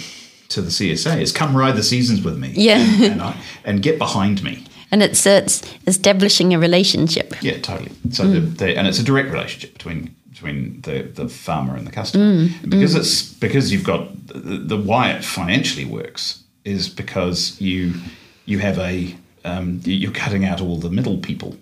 [0.48, 2.52] to the CSA is come ride the seasons with me.
[2.54, 2.78] Yeah.
[2.78, 4.64] And, and, I, and get behind me.
[4.90, 7.34] And it's uh, it's establishing a relationship.
[7.42, 7.90] Yeah, totally.
[8.10, 11.90] So the, the, and it's a direct relationship between between the, the farmer and the
[11.90, 12.24] customer.
[12.24, 17.94] And because it's because you've got the, the why it financially works is because you
[18.44, 21.56] you have a um, you're cutting out all the middle people.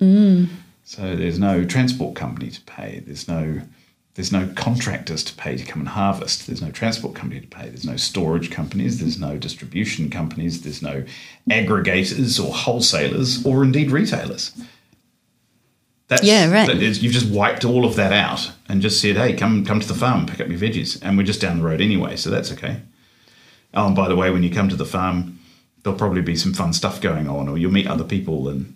[0.84, 3.02] So there's no transport company to pay.
[3.06, 3.62] There's no
[4.14, 6.46] there's no contractors to pay to come and harvest.
[6.46, 7.68] There's no transport company to pay.
[7.68, 9.00] There's no storage companies.
[9.00, 10.62] There's no distribution companies.
[10.62, 11.04] There's no
[11.48, 14.52] aggregators or wholesalers or indeed retailers.
[16.08, 16.66] That's, Yeah, right.
[16.66, 19.80] that is- you've just wiped all of that out and just said, "Hey, come come
[19.80, 22.28] to the farm, pick up your veggies," and we're just down the road anyway, so
[22.28, 22.78] that's okay.
[23.72, 25.38] Oh, and by the way, when you come to the farm,
[25.82, 28.74] there'll probably be some fun stuff going on, or you'll meet other people, and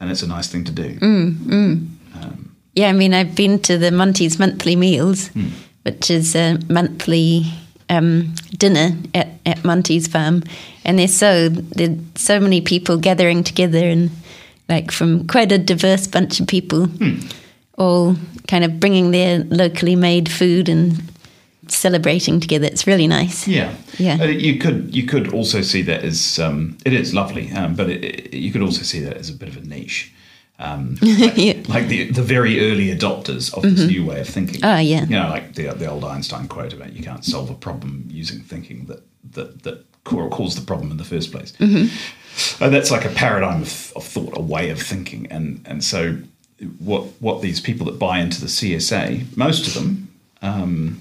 [0.00, 0.98] and it's a nice thing to do.
[1.00, 1.86] Mm, mm.
[2.20, 5.48] Um, Yeah, I mean, I've been to the Monty's monthly meals, Hmm.
[5.84, 7.44] which is a monthly
[7.88, 10.42] um, dinner at, at Monty's farm,
[10.84, 14.10] and there's so there's so many people gathering together, and
[14.68, 17.20] like from quite a diverse bunch of people, Hmm.
[17.78, 18.16] all
[18.48, 21.00] kind of bringing their locally made food and
[21.68, 22.66] celebrating together.
[22.66, 23.46] It's really nice.
[23.48, 24.18] Yeah, Yeah.
[24.20, 27.88] Uh, you could you could also see that as um, it is lovely, um, but
[27.88, 30.10] it, it, you could also see that as a bit of a niche.
[30.58, 31.54] Um, like, Yeah.
[31.68, 34.60] like the the very early adopters of this new way of thinking.
[34.62, 35.02] Ah, yeah.
[35.04, 38.40] You know, like the the old Einstein quote about you can't solve a problem using
[38.40, 41.52] thinking that that that ca- caused the problem in the first place.
[42.60, 46.18] And that's like a paradigm of, of thought, a way of thinking, and and so
[46.78, 50.08] what what these people that buy into the CSA, most of them.
[50.42, 51.00] Um,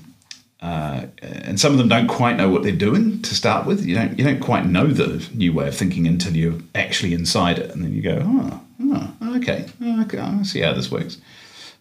[0.64, 3.86] uh, and some of them don't quite know what they're doing to start with.
[3.86, 7.60] You don't you don't quite know the new way of thinking until you're actually inside
[7.60, 11.18] it, and then you go, oh, oh okay, oh, okay, I see how this works.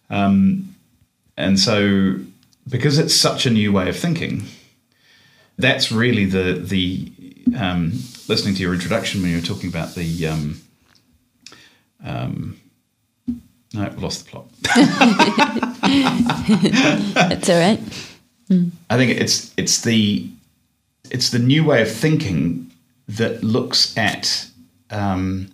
[0.09, 0.75] Um,
[1.37, 2.19] and so,
[2.67, 4.43] because it's such a new way of thinking,
[5.57, 7.09] that's really the the
[7.57, 7.93] um,
[8.27, 10.27] listening to your introduction when you were talking about the.
[10.27, 10.61] Um,
[12.03, 12.59] um,
[13.73, 14.47] no, lost the plot.
[17.31, 17.79] It's all right.
[18.89, 20.29] I think it's it's the
[21.09, 22.71] it's the new way of thinking
[23.07, 24.47] that looks at
[24.89, 25.49] um,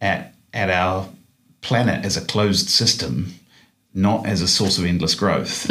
[0.00, 1.08] at at our
[1.60, 3.34] planet as a closed system,
[3.94, 5.68] not as a source of endless growth.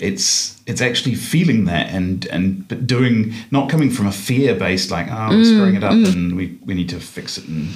[0.00, 4.90] It's it's actually feeling that and and but doing not coming from a fear based
[4.90, 7.68] like oh we're screwing it up and we, we need to fix it and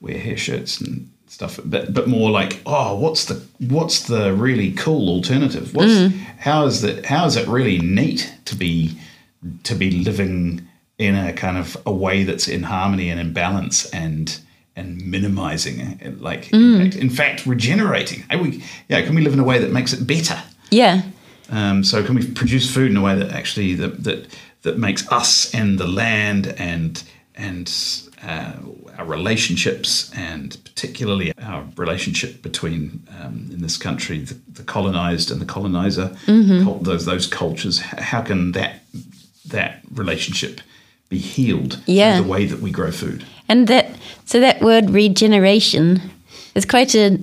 [0.00, 4.70] wear hair shirts and stuff but but more like oh what's the what's the really
[4.72, 5.74] cool alternative?
[5.74, 8.98] What's how is that how is it really neat to be
[9.62, 10.68] to be living
[10.98, 14.38] in a kind of a way that's in harmony and in balance and
[14.76, 18.24] and minimizing it, like in, fact, in fact regenerating?
[18.38, 20.38] We yeah can we live in a way that makes it better?
[20.70, 21.00] Yeah.
[21.48, 24.26] um, so can we produce food in a way that actually that that,
[24.62, 27.02] that makes us and the land and
[27.34, 27.68] and
[28.22, 28.52] uh,
[28.98, 35.40] our relationships and particularly our relationship between um, in this country the, the colonized and
[35.40, 38.82] the colonizer cul- those those cultures how can that
[39.48, 40.60] that relationship
[41.08, 42.16] be healed Yeah.
[42.16, 43.24] through the way that we grow food?
[43.48, 43.86] And that
[44.24, 46.00] so that word regeneration
[46.54, 47.18] is quite a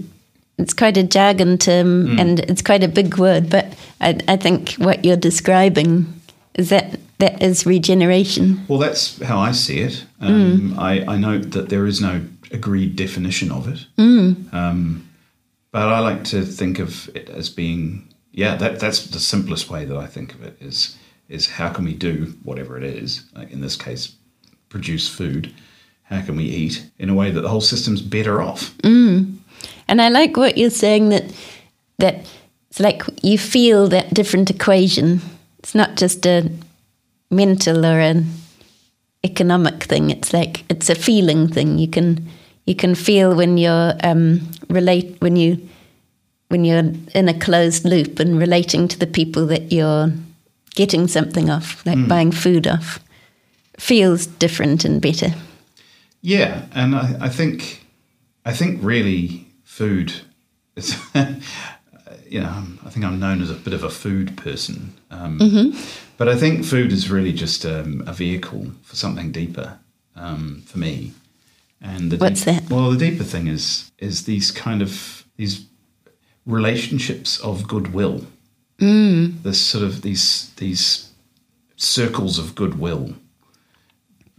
[0.57, 3.65] it's quite a jargon term and it's quite a big word, but
[4.01, 6.05] I, I think what you're describing
[6.55, 8.65] is that that is regeneration.
[8.67, 10.05] Well, that's how I see it.
[10.19, 13.85] Um, I, I note that there is no agreed definition of it.
[14.53, 15.09] Um,
[15.71, 19.85] but I like to think of it as being, yeah, that, that's the simplest way
[19.85, 23.51] that I think of it is, is how can we do whatever it is, like
[23.51, 24.15] in this case,
[24.69, 25.53] produce food,
[26.03, 28.73] how can we eat in a way that the whole system's better off?
[29.87, 31.25] And I like what you're saying that
[31.97, 32.25] that
[32.69, 35.21] it's like you feel that different equation.
[35.59, 36.49] It's not just a
[37.29, 38.27] mental or an
[39.23, 40.09] economic thing.
[40.09, 41.77] It's like it's a feeling thing.
[41.77, 42.27] You can
[42.65, 45.67] you can feel when you're um, relate when you
[46.49, 50.11] when you're in a closed loop and relating to the people that you're
[50.75, 52.99] getting something off, like buying food off,
[53.77, 55.33] feels different and better.
[56.21, 57.85] Yeah, and I, I think
[58.45, 60.13] I think really food
[60.75, 60.97] is
[62.27, 65.37] you know I think I'm known as a bit of a food person, um,
[66.19, 69.79] but I think food is really just um, a vehicle for something deeper
[70.17, 71.13] um, for me.
[71.81, 72.69] And the What's deep- that?
[72.69, 75.65] Well, the deeper thing is is these kind of these
[76.45, 78.25] relationships of goodwill.
[78.79, 79.43] Mm.
[79.43, 81.09] This sort of these these
[81.77, 83.15] circles of goodwill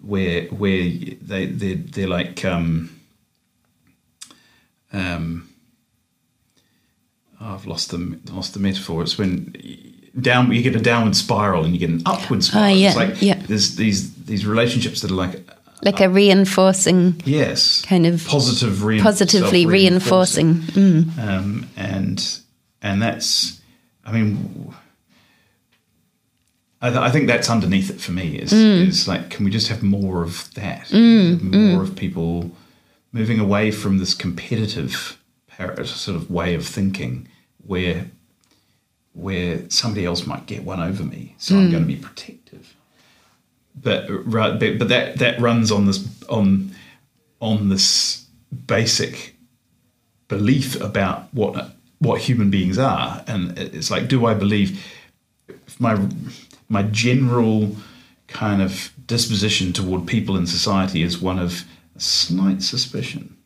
[0.02, 0.82] where where
[1.22, 3.00] they they they're like um,
[4.92, 5.48] um,
[7.40, 9.02] oh, I've lost the lost the metaphor.
[9.02, 9.54] It's when
[10.18, 12.76] down you get a downward spiral and you get an upward ah, spiral.
[12.76, 13.42] yeah, it's like yeah.
[13.46, 15.48] there's these these relationships that are like
[15.82, 20.46] Like a uh, reinforcing, yes, Kind of positive rein- positively self-reinforcing.
[20.46, 21.14] reinforcing.
[21.14, 21.18] Mm.
[21.18, 22.40] um, and
[22.82, 23.60] and that's
[24.04, 24.74] I mean.
[26.82, 28.38] I, th- I think that's underneath it for me.
[28.38, 28.88] Is mm.
[28.88, 30.86] is like, can we just have more of that?
[30.88, 31.72] Mm, mm.
[31.72, 32.52] more of people
[33.12, 35.18] moving away from this competitive
[35.84, 38.10] sort of way of thinking, where
[39.14, 41.86] where somebody else might get one over me, so I'm going to hmm.
[41.86, 42.74] be protective.
[43.74, 46.72] But uh, but, but that that runs on this on
[47.40, 48.26] on this
[48.66, 49.34] basic
[50.28, 54.84] belief about what what human beings are, and it's like, do I believe
[55.78, 55.98] my
[56.68, 57.76] my general
[58.28, 61.64] kind of disposition toward people in society is one of
[61.98, 63.36] slight suspicion.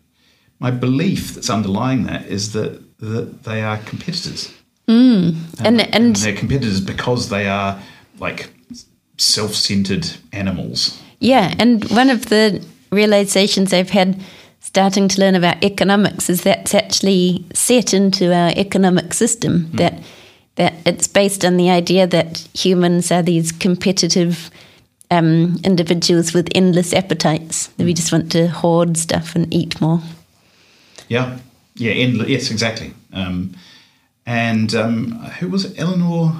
[0.60, 4.53] My belief that's underlying that is that that they are competitors,
[4.86, 7.80] And and they're competitors because they are
[8.18, 8.50] like
[9.16, 11.00] self-centered animals.
[11.20, 14.20] Yeah, and one of the realizations I've had
[14.60, 20.02] starting to learn about economics is that's actually set into our economic system that
[20.56, 24.50] that it's based on the idea that humans are these competitive
[25.10, 27.68] um, individuals with endless appetites.
[27.76, 30.00] That we just want to hoard stuff and eat more.
[31.08, 31.38] Yeah,
[31.74, 32.94] yeah, endless, yes, exactly.
[33.12, 33.54] Um,
[34.26, 35.78] and um, who was it?
[35.78, 36.32] Elinor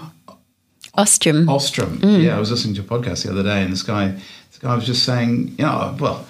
[0.96, 1.48] Ostrom.
[1.48, 2.00] Ostrom.
[2.02, 4.74] Yeah, I was listening to a podcast the other day, and this guy, this guy
[4.74, 6.26] was just saying, you know, well,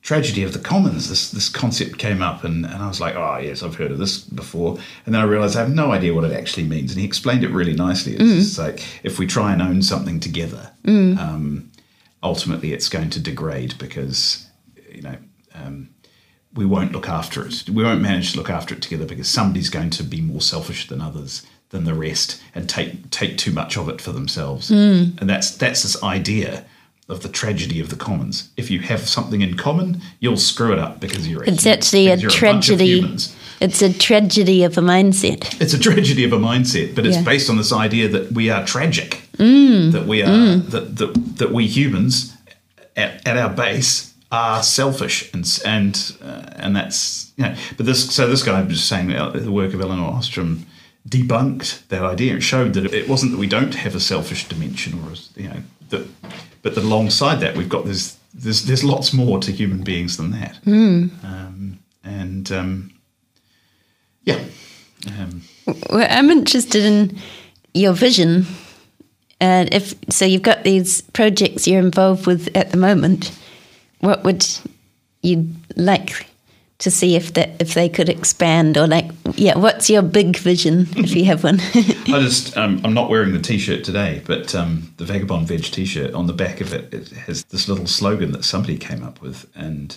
[0.00, 1.08] tragedy of the commons.
[1.08, 3.98] This this concept came up, and, and I was like, oh yes, I've heard of
[3.98, 4.78] this before.
[5.04, 7.44] And then I realised I have no idea what it actually means, and he explained
[7.44, 8.14] it really nicely.
[8.14, 11.70] It's just like if we try and own something together, um,
[12.22, 14.46] ultimately it's going to degrade because
[14.90, 15.16] you know.
[15.54, 15.93] Um,
[16.54, 17.68] we won't look after it.
[17.68, 20.86] We won't manage to look after it together because somebody's going to be more selfish
[20.88, 24.70] than others than the rest and take take too much of it for themselves.
[24.70, 25.20] Mm.
[25.20, 26.64] And that's that's this idea
[27.08, 28.48] of the tragedy of the commons.
[28.56, 31.78] If you have something in common, you'll screw it up because you're a It's human,
[31.78, 32.86] actually a you're bunch of tragedy.
[32.86, 33.36] humans.
[33.60, 35.60] It's a tragedy of a mindset.
[35.60, 37.22] It's a tragedy of a mindset, but it's Yeah.
[37.24, 39.92] based on this idea that we are tragic, mm.
[39.92, 40.70] that we are mm.
[40.70, 42.34] that, that that we humans
[42.96, 47.54] at, at our base are selfish, and and uh, and that's you know.
[47.76, 50.66] But this so this guy was saying that the work of Elinor Ostrom
[51.08, 54.92] debunked that idea and showed that it wasn't that we don't have a selfish dimension
[55.00, 56.06] or a, you know that,
[56.62, 60.30] but that alongside that we've got this there's there's lots more to human beings than
[60.32, 62.90] that, um, and um,
[64.24, 64.40] yeah.
[65.06, 65.42] Um,
[65.90, 67.18] Well, I'm interested in
[67.74, 68.46] your vision.
[69.40, 73.32] And if so, you've got these projects you're involved with at the moment.
[74.04, 74.46] What would
[75.22, 76.26] you like
[76.80, 79.56] to see if that if they could expand or like yeah?
[79.56, 81.58] What's your big vision if you have one?
[81.74, 86.12] I just, um, I'm not wearing the T-shirt today, but um, the Vagabond Vege T-shirt
[86.12, 89.50] on the back of it, it has this little slogan that somebody came up with,
[89.54, 89.96] and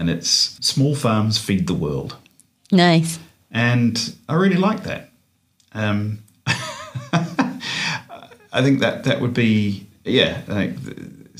[0.00, 0.28] and it's
[0.60, 2.16] "Small farms feed the world,"
[2.72, 3.20] nice.
[3.52, 5.12] and I really like that.
[5.74, 6.24] Um,
[8.52, 10.42] I think that that would be, yeah.
[10.48, 10.74] Like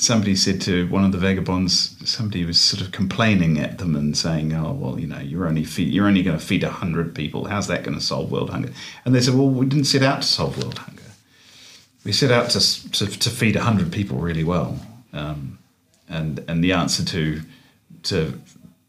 [0.03, 4.17] somebody said to one of the vagabonds, somebody was sort of complaining at them and
[4.17, 7.45] saying, "Oh, well, you know, you're only feed, you're only going to feed hundred people.
[7.45, 8.71] How's that going to solve world hunger?"
[9.05, 11.03] And they said, "Well, we didn't set out to solve world hunger.
[12.05, 14.79] We set out to to, to feed hundred people really well."
[15.13, 15.59] Um,
[16.09, 17.43] and and the answer to
[18.05, 18.41] to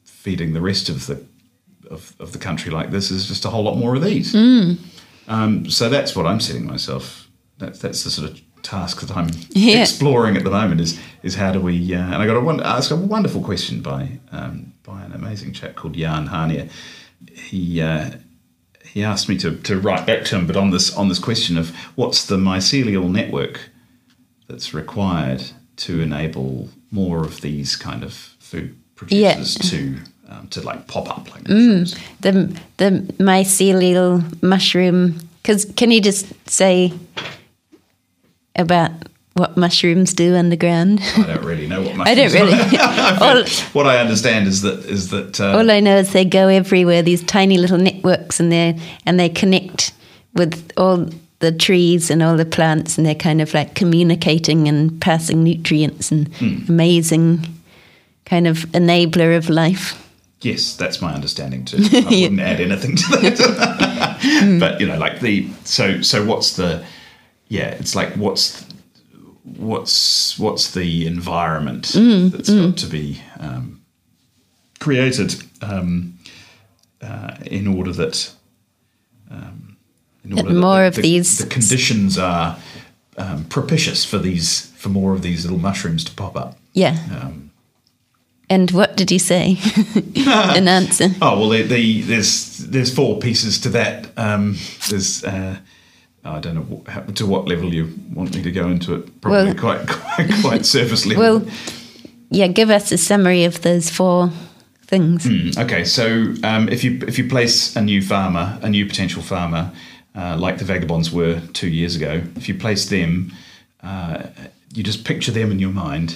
[0.03, 1.23] feeding the rest of the
[1.89, 4.33] of, of the country like this is just a whole lot more of these.
[5.27, 7.29] Um, so that's what I'm setting myself.
[7.59, 9.81] That's that's the sort of task that I'm Yeah.
[9.81, 10.81] exploring at the moment.
[10.81, 11.93] Is is how do we?
[11.93, 15.53] Uh, and I got a one, asked a wonderful question by um, by an amazing
[15.53, 16.67] chap called Jan Harnier.
[17.31, 18.11] He uh,
[18.93, 21.57] he asked me to, to write back to him, but on this on this question
[21.57, 23.69] of what's the mycelial network
[24.47, 25.43] that's required
[25.75, 29.97] to enable more of these kind of food producers to
[30.29, 31.95] um, to like pop up like mushrooms.
[32.21, 32.31] The
[32.77, 32.89] the
[33.19, 35.19] mycelial mushroom.
[35.41, 36.93] Because can you just say
[38.55, 38.91] about
[39.33, 40.99] what mushrooms do underground?
[41.17, 42.07] I don't really know what mushrooms.
[42.09, 42.77] I don't really.
[43.21, 43.43] all,
[43.73, 47.01] what I understand is that is that uh, all I know is they go everywhere.
[47.01, 49.93] These tiny little networks, and they and they connect
[50.33, 55.01] with all the trees and all the plants, and they're kind of like communicating and
[55.01, 56.29] passing nutrients and
[56.69, 57.45] amazing
[58.25, 59.99] kind of enabler of life.
[60.41, 61.77] Yes, that's my understanding too.
[61.77, 64.57] I wouldn't add anything to that.
[64.59, 66.85] but you know, like the so so what's the
[67.53, 67.69] yeah?
[67.81, 68.65] It's like what's
[69.43, 73.81] what's what's the environment that's got to be um,
[74.79, 76.17] created um,
[77.01, 78.33] uh, in order that
[79.29, 79.77] um,
[80.23, 82.57] in order that more the, of the- these- the conditions are
[83.17, 86.57] um, propitious for these for more of these little mushrooms to pop up.
[86.73, 86.97] Yeah.
[87.21, 87.51] Um,
[88.49, 89.57] and what did you say?
[90.27, 91.09] An answer.
[91.21, 94.07] Oh well, the, the, there's there's four pieces to that.
[94.17, 94.57] Um,
[94.89, 95.57] there's uh,
[96.25, 99.21] I don't know to what level you want me to go into it.
[99.21, 101.21] Probably Well- quite quite quite surface level.
[101.39, 101.47] Well,
[102.29, 104.31] yeah, give us a summary of those four
[104.87, 105.57] things.
[105.57, 109.71] Okay, so um, if you if you place a new farmer, a new potential farmer,
[110.15, 113.31] uh, like the vagabonds were two years ago, if you place them,
[113.81, 114.23] uh,
[114.73, 116.15] you just picture them in your mind,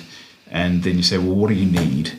[0.49, 2.13] and then you say, well, what do you need?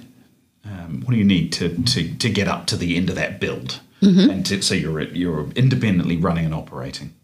[0.64, 3.40] Um, what do you need to, to, to get up to the end of that
[3.40, 3.80] build?
[4.00, 7.14] And to, so you're you're independently running and operating.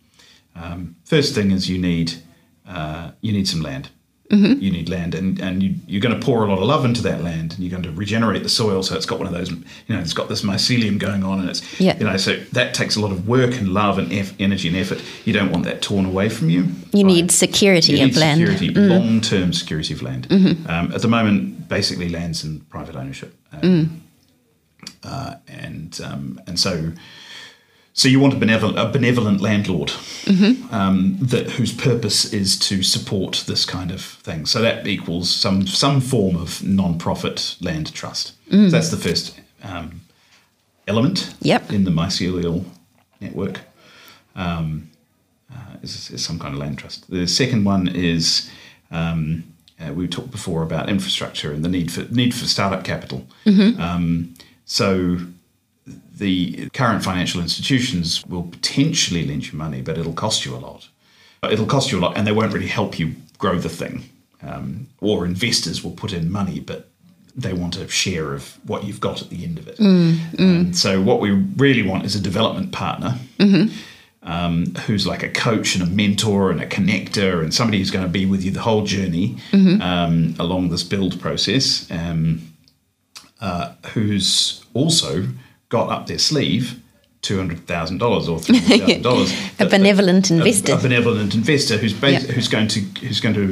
[0.55, 2.15] Um, first thing is you need
[2.69, 3.91] uh, you need some land.
[4.31, 7.01] You need land, and, and you, you're going to pour a lot of love into
[7.03, 9.49] that land, and you're going to regenerate the soil so it's got one of those,
[9.53, 9.63] you
[9.95, 11.97] know, it's got this mycelium going on, and it's, Yeah.
[11.99, 14.77] you know, so that takes a lot of work and love and eff- energy and
[14.77, 15.01] effort.
[15.25, 16.63] You don't want that torn away from you.
[16.93, 18.41] You by- need security you need of land.
[18.41, 18.59] Mm.
[18.59, 20.27] security, long-term security of land.
[20.33, 23.89] Um, at the moment, basically, land's in private ownership, um, Mm.
[25.05, 26.91] uh, and um, and so
[27.97, 29.93] so you want a benevolent, a benevolent landlord
[30.73, 34.47] um, that whose purpose is to support this kind of thing.
[34.47, 38.33] So that equals some some form of non-profit land trust.
[38.51, 40.01] So that's the first um,
[40.87, 41.73] element Yep.
[41.73, 42.65] in the mycelial
[43.21, 43.61] network.
[44.37, 44.91] Um,
[45.53, 47.09] uh, is, is some kind of land trust.
[47.11, 48.51] The second one is
[48.91, 49.45] um,
[49.81, 53.25] uh, we talked before about infrastructure and the need for need for startup capital.
[53.79, 54.35] Um,
[54.67, 55.19] so
[56.17, 60.89] the current financial institutions will potentially lend you money, but it'll cost you a lot.
[61.51, 64.05] It'll cost you a lot, and they won't really help you grow the thing.
[64.43, 66.89] Um, or investors will put in money, but
[67.35, 69.79] they want a share of what you've got at the end of it.
[69.81, 73.19] Um, so what we really want is a development partner
[74.23, 78.05] um, who's like a coach and a mentor and a connector and somebody who's going
[78.05, 79.37] to be with you the whole journey
[79.83, 81.91] um, along this build process.
[81.91, 82.43] Um,
[83.41, 85.27] uh, who's also
[85.77, 86.64] got up their sleeve
[87.29, 89.31] two hundred thousand dollars or three hundred thousand dollars.
[89.59, 90.75] A benevolent investor.
[90.75, 92.33] A, benevolent investor who's bas- Yeah.
[92.35, 93.47] who's going to who's going to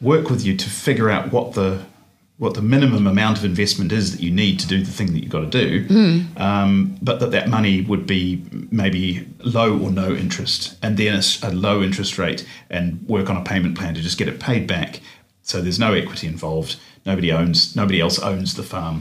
[0.00, 1.70] work with you to figure out what the
[2.38, 5.20] what the minimum amount of investment is that you need to do the thing that
[5.22, 6.42] you've got to do, Hmm.
[6.48, 8.42] um, but that that money would be
[8.82, 9.04] maybe
[9.58, 12.40] low or no interest, and then a low interest rate,
[12.70, 12.84] and
[13.14, 14.90] work on a payment plan to just get it paid back.
[15.42, 16.70] So there's no equity involved.
[17.10, 17.76] Nobody owns.
[17.76, 18.96] Nobody else owns the farm,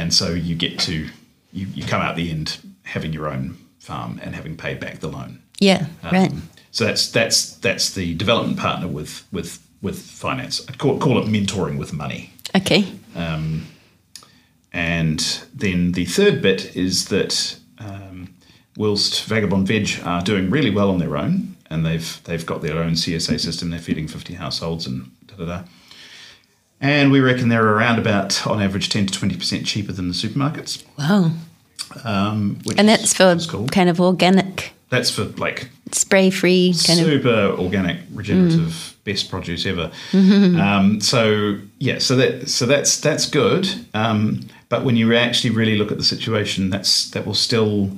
[0.00, 0.94] and so you get to
[1.52, 5.08] you, you come out the end having your own farm and having paid back the
[5.08, 5.42] loan.
[5.60, 6.30] Yeah, right.
[6.30, 10.60] Um, So that's that's that's the development partner with with with finance.
[10.68, 12.30] I'd call, call it mentoring with money.
[12.56, 12.84] Okay.
[14.72, 15.20] And
[15.54, 18.34] then the third bit is that um,
[18.76, 22.78] whilst Vagabond Vege are doing really well on their own, and they've they've got their
[22.78, 25.62] own CSA system, they're feeding 50 households and da da da.
[26.80, 30.84] And we reckon they're around about, on average, 10 to 20% cheaper than the supermarkets.
[30.98, 31.32] Wow.
[32.04, 33.66] Um, which And that's for cool.
[33.68, 37.06] kind of organic, That's for like spray free kind of.
[37.06, 39.90] super organic, regenerative, best produce ever.
[40.12, 43.68] Um, so yeah, so that so that's that's good.
[43.94, 47.90] Um, but when you actually really look at the situation, that's that will still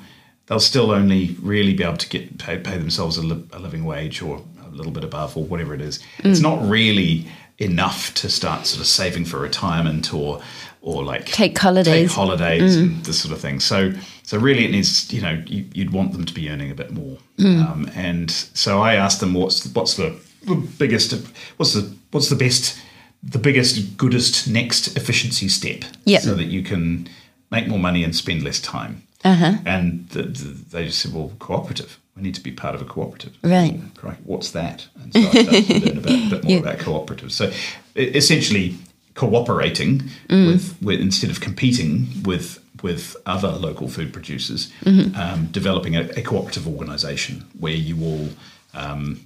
[0.46, 3.84] they'll still only really be able to get pay, pay themselves a, li- a living
[3.84, 5.98] wage or a little bit above or whatever it is.
[6.20, 7.26] It's not really
[7.60, 10.40] enough to start sort of saving for retirement or
[10.82, 12.08] or like Take holidays.
[12.08, 13.60] take holidays and this sort of thing.
[13.60, 13.92] So,
[14.22, 16.90] so really, it needs you know you, you'd want them to be earning a bit
[16.90, 17.18] more.
[17.38, 20.14] Um, and so I asked them what's what's the,
[20.46, 21.12] the biggest
[21.58, 22.78] what's the what's the best
[23.22, 26.22] the biggest goodest next efficiency step Yep.
[26.22, 27.06] so that you can
[27.50, 29.02] make more money and spend less time.
[29.22, 29.58] Uh-huh.
[29.66, 31.98] And the, the, they just said, well, cooperative.
[32.16, 33.36] We need to be part of a cooperative.
[34.02, 34.18] Right.
[34.24, 34.88] What's that?
[35.02, 36.58] And so I started to learn about, a bit more Yeah.
[36.58, 37.32] about cooperatives.
[37.32, 37.52] So
[37.96, 38.76] essentially,
[39.14, 46.08] cooperating with, with instead of competing with with other local food producers, um, developing a,
[46.16, 48.28] a cooperative organisation where you all,
[48.72, 49.20] um,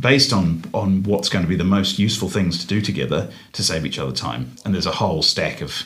[0.00, 3.62] based on on what's going to be the most useful things to do together to
[3.62, 4.56] save each other time.
[4.64, 5.84] And there's a whole stack of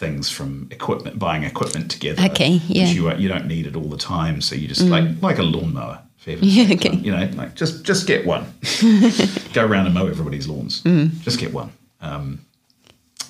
[0.00, 2.24] things from equipment, buying equipment together.
[2.30, 2.86] Okay, yeah.
[2.86, 4.90] You, you don't need it all the time, so you just mm.
[4.90, 6.00] like like a lawnmower.
[6.16, 6.96] for Yeah, okay.
[6.96, 8.46] You know, like just just get one.
[9.52, 10.82] Go around and mow everybody's lawns.
[10.82, 11.20] Mm.
[11.20, 11.70] Just get one.
[12.00, 12.44] Um,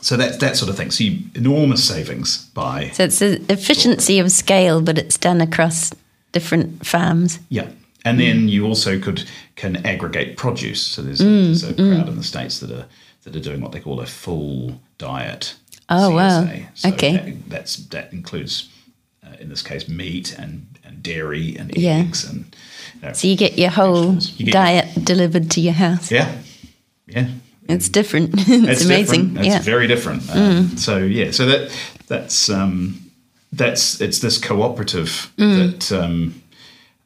[0.01, 0.93] so that that sort of thing.
[0.93, 5.93] So you, enormous savings by So it's an efficiency of scale, but it's done across
[6.33, 7.41] different farms.
[7.49, 7.69] Yeah.
[8.03, 8.49] And then mm.
[8.49, 10.81] you also could can aggregate produce.
[10.81, 12.87] So there's, there's a crowd in the states that are
[13.25, 15.55] that are doing what they call a full diet.
[15.91, 16.49] Oh, wow.
[16.75, 17.17] So Okay.
[17.17, 18.69] that, that's that includes
[19.25, 21.99] uh, in this case meat and, and dairy and Yeah.
[21.99, 22.45] eggs and
[22.95, 24.15] you know, So you get your whole.
[24.37, 26.11] You get- diet delivered to your house.
[26.11, 26.31] yeah
[27.07, 27.29] yeah
[27.69, 28.31] It's different.
[28.37, 29.35] it's, amazing.
[29.35, 29.39] different.
[29.39, 29.59] It's yeah.
[29.61, 29.65] Mm.
[29.65, 30.23] very different.
[30.35, 31.71] Um, So yeah, so that
[32.07, 32.95] that's um,
[33.53, 35.57] that's it's this cooperative Mm.
[35.59, 36.35] that um,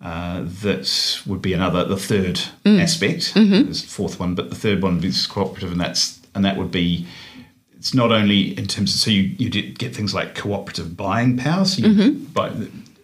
[0.01, 2.81] uh, that would be another the third Mm.
[2.83, 3.33] aspect.
[3.35, 3.65] Mm-hmm.
[3.65, 6.71] There's the fourth one, but the third one is cooperative, and that's and that would
[6.71, 7.07] be.
[7.85, 11.67] It's not only in terms of so you you get things like cooperative buying power.
[11.67, 12.25] So you Mm-hmm.
[12.33, 12.51] buy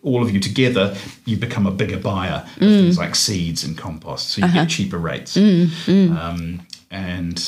[0.03, 2.81] all of you together, you become a bigger buyer of Mm.
[2.81, 4.31] things like seeds and compost.
[4.31, 4.61] So you Uh-huh.
[4.61, 5.37] get cheaper rates.
[5.37, 6.61] Mm, Um,
[6.91, 7.39] and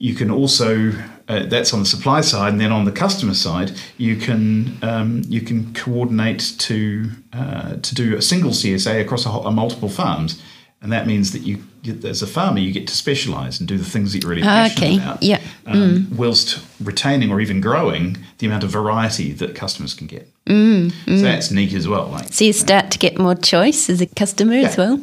[0.00, 0.92] you can also
[1.28, 5.22] uh, that's on the supply side, and then on the customer side, you can um,
[5.28, 10.42] you can coordinate to uh, to do a single CSA across a, a multiple farms,
[10.82, 11.62] and that means that you,
[12.04, 14.68] as a farmer you get to specialize and do the things that you're really Ah,
[14.68, 14.96] passionate okay.
[14.96, 15.40] about, Yeah.
[15.66, 20.30] um, whilst retaining or even growing the amount of variety that customers can get.
[20.46, 22.08] Mm, So that's neat as well.
[22.08, 24.84] Like So you start to get more choice as a customer as Yeah.
[24.84, 25.00] well.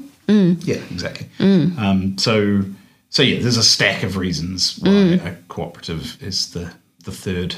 [0.65, 1.27] yeah, exactly.
[1.39, 1.77] Mm.
[1.77, 2.63] Um, so,
[3.09, 5.25] so yeah, there's a stack of reasons why Mm.
[5.25, 6.71] a cooperative is the
[7.05, 7.55] the third.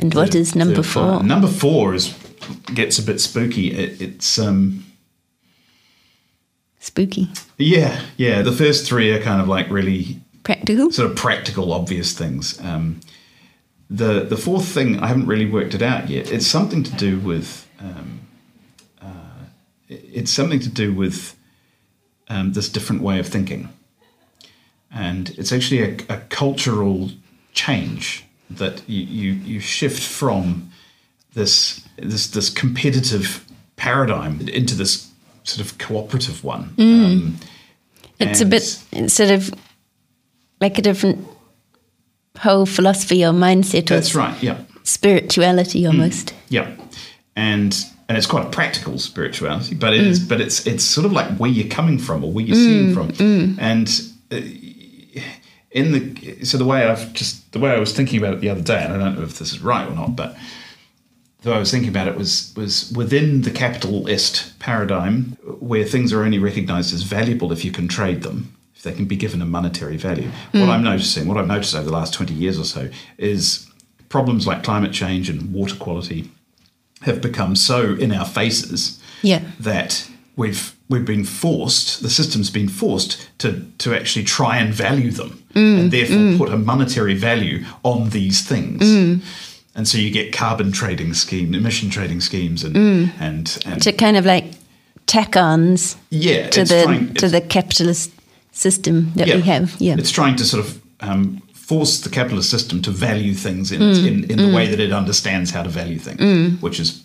[0.00, 1.02] And what third- is number four?
[1.04, 1.24] part.
[1.24, 2.12] Number four is
[2.74, 3.70] gets a bit spooky.
[3.72, 4.84] It, it's um,
[6.82, 7.28] Spooky.
[7.58, 8.42] yeah, yeah.
[8.42, 10.90] The first three are kind of like really Practical.
[10.90, 12.58] sort of practical, obvious things.
[12.60, 12.98] Um,
[13.88, 16.32] the the fourth thing I haven't really worked it out yet.
[16.32, 18.20] It's something to do with um,
[19.00, 19.44] uh,
[19.88, 21.36] it's something to do with
[22.26, 23.68] um, this different way of thinking,
[24.90, 27.10] and it's actually a, a cultural
[27.52, 30.72] change that you, you you shift from
[31.34, 35.11] this this this competitive paradigm into this
[35.44, 36.70] sort of cooperative one.
[36.76, 37.04] Mm.
[37.04, 37.36] Um,
[38.20, 38.62] It's a bit
[39.10, 39.52] sort of
[40.60, 41.26] like a different
[42.38, 44.40] whole philosophy or mindset or That's right.
[44.42, 44.58] Yeah.
[44.84, 45.88] spirituality mm.
[45.88, 46.34] almost.
[46.48, 46.70] Yeah,
[47.36, 47.76] and
[48.08, 50.28] and it's quite a practical spirituality, but it is, mm.
[50.28, 53.10] but it's it's sort of like where you're coming from or where you're seeing from,
[53.58, 53.88] and
[54.30, 54.40] uh,
[55.70, 58.50] in the so the way I've just the way I was thinking about it the
[58.50, 60.36] other day, and I don't know if this is right or not, but
[61.50, 66.22] way I was thinking about it was was within the capitalist paradigm where things are
[66.22, 69.46] only recognised as valuable if you can trade them, if they can be given a
[69.46, 70.30] monetary value.
[70.52, 70.86] What I'm hmm.
[70.86, 72.88] noticing, what I've noticed over the last twenty years or so,
[73.18, 73.68] is
[74.08, 76.30] problems like climate change and water quality
[77.00, 79.40] have become so in our faces Yeah.
[79.58, 85.10] that we've we've been forced the system's been forced to to actually try and value
[85.10, 85.78] them hmm.
[85.78, 86.38] and therefore hmm.
[86.38, 88.82] put a monetary value on these things
[89.74, 92.76] and so you get carbon trading scheme emission trading schemes and
[93.20, 94.44] and, and To kind of like
[95.06, 98.10] tack-ons yeah to the trying- to the capitalist
[98.52, 99.74] system that we have.
[99.80, 99.96] Yeah.
[99.98, 104.30] It's trying to sort of um, force the capitalist system to value things in, in,
[104.30, 107.02] in the way that it understands how to value things, which is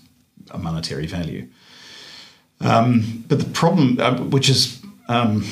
[0.51, 1.47] a monetary value.
[2.59, 5.45] Um, but the problem, uh, which is um,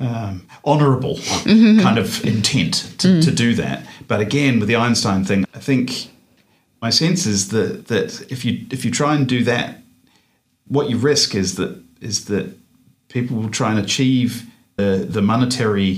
[0.00, 5.44] um, honourable kind of intent to, to do that, but again with the Einstein thing,
[5.54, 6.08] I think
[6.84, 9.68] my sense is that that if you if you try and do that,
[10.76, 12.46] what you risk is that is that
[13.08, 14.30] people will try and achieve
[14.76, 15.90] the the monetary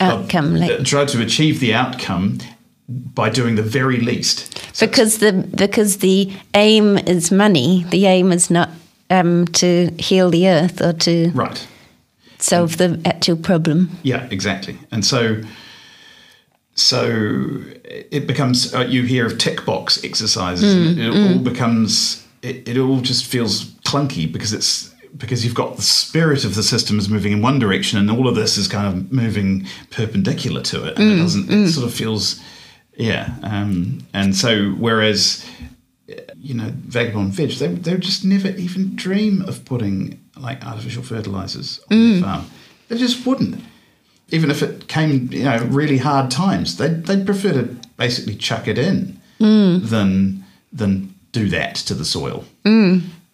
[0.00, 2.38] Outcome, like- uh, try to achieve the outcome
[3.14, 4.38] by doing the very least.
[4.80, 5.32] because the
[5.64, 7.84] because the aim is money.
[7.90, 8.68] The aim is not
[9.10, 9.68] um, to
[10.08, 11.66] heal the earth or to Right.
[12.38, 13.88] solve the actual problem.
[14.02, 14.74] Yeah, exactly.
[14.90, 15.18] And so,
[16.76, 21.44] so it becomes uh, you hear of tick box exercises, mm, and it all mm.
[21.44, 26.54] becomes it, it all just feels clunky because it's because you've got the spirit of
[26.54, 29.66] the system is moving in one direction, and all of this is kind of moving
[29.90, 31.50] perpendicular to it, and it mm, doesn't.
[31.50, 32.40] It sort of feels,
[32.94, 33.34] yeah.
[33.42, 35.44] Um, and so whereas
[36.46, 41.02] you know, vagabond vege, they, they would just never even dream of putting like artificial
[41.02, 42.46] fertilizers on their farm.
[42.88, 43.64] They just wouldn't.
[44.30, 47.62] Even if it came, you know, really hard times, they'd, they'd prefer to
[47.96, 52.44] basically chuck it in than than do that to the soil.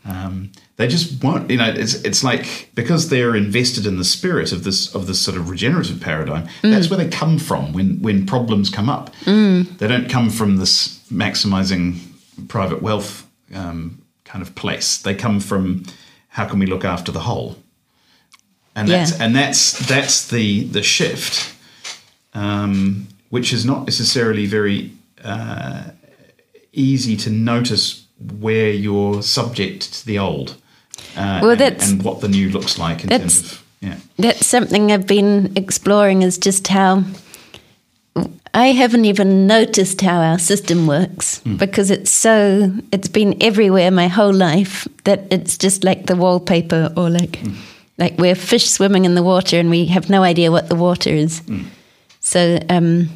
[0.05, 1.69] Um, they just won't, you know.
[1.71, 5.49] It's it's like because they're invested in the spirit of this of this sort of
[5.49, 6.49] regenerative paradigm.
[6.63, 9.11] That's where they come from when when problems come up.
[9.79, 11.99] They don't come from this maximizing
[12.49, 14.99] private wealth um, kind of place.
[14.99, 15.85] They come from
[16.29, 17.57] how can we look after the whole,
[18.75, 19.25] and that's Yeah.
[19.25, 21.55] and that's that's the the shift,
[22.35, 24.91] um, which is not necessarily very
[25.25, 25.83] uh,
[26.73, 28.05] easy to notice
[28.41, 30.57] where you're subject to the old.
[31.17, 33.97] Uh, Well, and, that's- and what the new looks like in terms of yeah.
[34.19, 37.03] That's something I've been exploring is just how
[38.55, 44.09] I haven't even noticed how our system works because it's so it's been everywhere my
[44.09, 47.41] whole life that it's just like the wallpaper or like
[47.99, 51.11] like we're fish swimming in the water and we have no idea what the water
[51.11, 51.43] is.
[52.21, 53.09] So um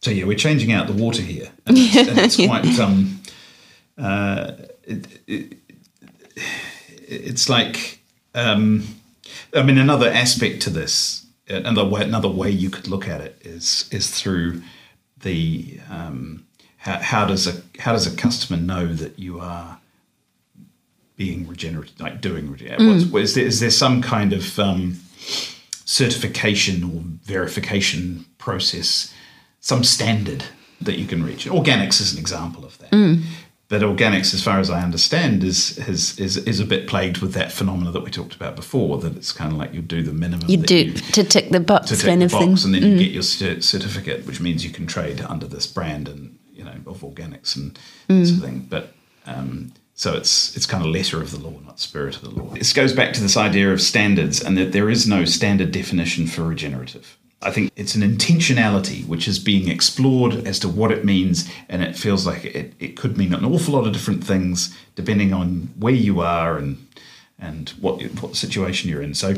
[0.00, 2.78] So yeah, we're changing out the water here, and it's, and it's quite.
[2.78, 3.20] Um,
[3.98, 4.52] uh,
[4.84, 5.56] it, it,
[7.06, 8.00] it's like,
[8.34, 8.84] um,
[9.54, 13.36] I mean, another aspect to this, another way, another way you could look at it
[13.42, 14.62] is is through
[15.22, 16.46] the um,
[16.78, 19.78] how, how does a how does a customer know that you are
[21.20, 23.12] being regenerative, like doing regenerative?
[23.12, 24.98] What's, is there is there some kind of um,
[25.84, 29.12] certification or verification process,
[29.60, 30.44] some standard
[30.80, 31.44] that you can reach.
[31.46, 32.90] Organics is an example of that.
[33.68, 37.34] But organics, as far as I understand, is, is is is a bit plagued with
[37.34, 38.98] that phenomena that we talked about before.
[38.98, 40.48] That it's kind of like you do the minimum.
[40.50, 42.48] you do you- to tick the box to tick kind the of thing.
[42.48, 42.50] Mm.
[42.52, 45.66] box, and then you get your cer- certificate, which means you can trade under this
[45.68, 48.18] brand and you know of organics and Mm.
[48.20, 48.66] this sort of thing.
[48.68, 48.84] But
[49.26, 52.48] um, so it's it's kind of letter of the law, not spirit of the law.
[52.54, 56.26] This goes back to this idea of standards, and that there is no standard definition
[56.26, 57.18] for regenerative.
[57.42, 61.82] I think it's an intentionality which is being explored as to what it means, and
[61.82, 65.68] it feels like it, it could mean an awful lot of different things depending on
[65.78, 66.78] where you are and
[67.38, 69.12] and what what situation you're in.
[69.12, 69.34] So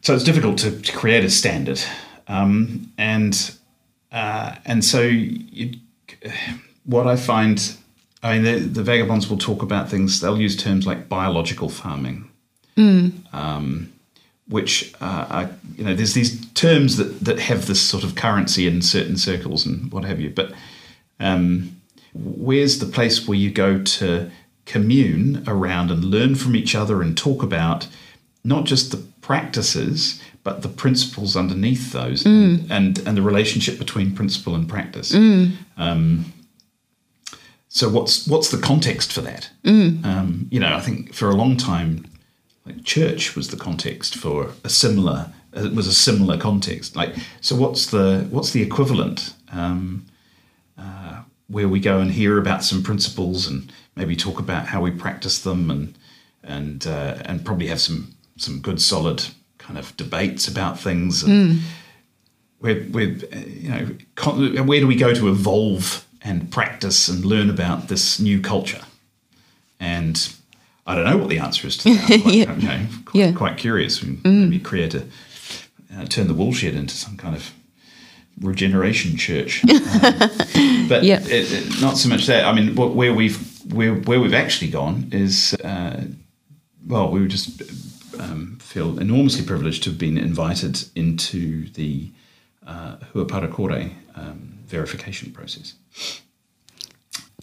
[0.00, 1.80] so it's difficult to, to create a standard,
[2.28, 3.56] um, and
[4.12, 5.78] uh, and so you,
[6.84, 7.76] what I find,
[8.22, 10.20] I mean, the, the vagabonds will talk about things.
[10.20, 12.28] They'll use terms like biological farming,
[13.32, 13.92] um,
[14.48, 18.66] which uh, are, you know, there's these terms that that have this sort of currency
[18.66, 20.52] in certain circles and what have you, but
[21.18, 21.76] um,
[22.14, 24.30] where's the place where you go to
[24.66, 27.88] commune around and learn from each other and talk about
[28.44, 34.14] not just the practices but the principles underneath those and, and and the relationship between
[34.14, 35.12] principle and practice?
[35.76, 36.32] Um,
[37.72, 39.48] so what's what's the context for that?
[40.04, 42.04] Um, you know i think for a long time
[42.66, 46.96] like church was the context for a similar it was a similar context.
[46.96, 50.06] Like so what's the what's the equivalent um,
[50.78, 54.90] uh, where we go and hear about some principles and maybe talk about how we
[54.90, 55.98] practice them and
[56.42, 59.24] and uh, and probably have some some good solid
[59.58, 61.60] kind of debates about things and
[62.60, 67.24] where, where uh, you know con- where do we go to evolve and practice and
[67.24, 68.82] learn about this new culture
[69.78, 70.32] and
[70.86, 72.10] I don't know what the answer is to that.
[72.10, 72.56] I'm quite, Yeah.
[72.56, 73.32] you know, quite, Yeah.
[73.32, 74.02] quite curious.
[74.02, 75.04] We maybe create a
[75.96, 77.52] uh, turn the woolshed into some kind of
[78.40, 79.62] regeneration church.
[80.52, 81.20] Um, but Yeah.
[81.22, 82.44] it, it- not so much that.
[82.44, 83.38] I mean, what, where we've
[83.72, 86.04] where where we've actually gone is uh,
[86.86, 87.62] well, we just
[88.18, 92.10] um, feel enormously privileged to have been invited into the
[92.66, 95.74] uh, Hua Parakore um, verification process.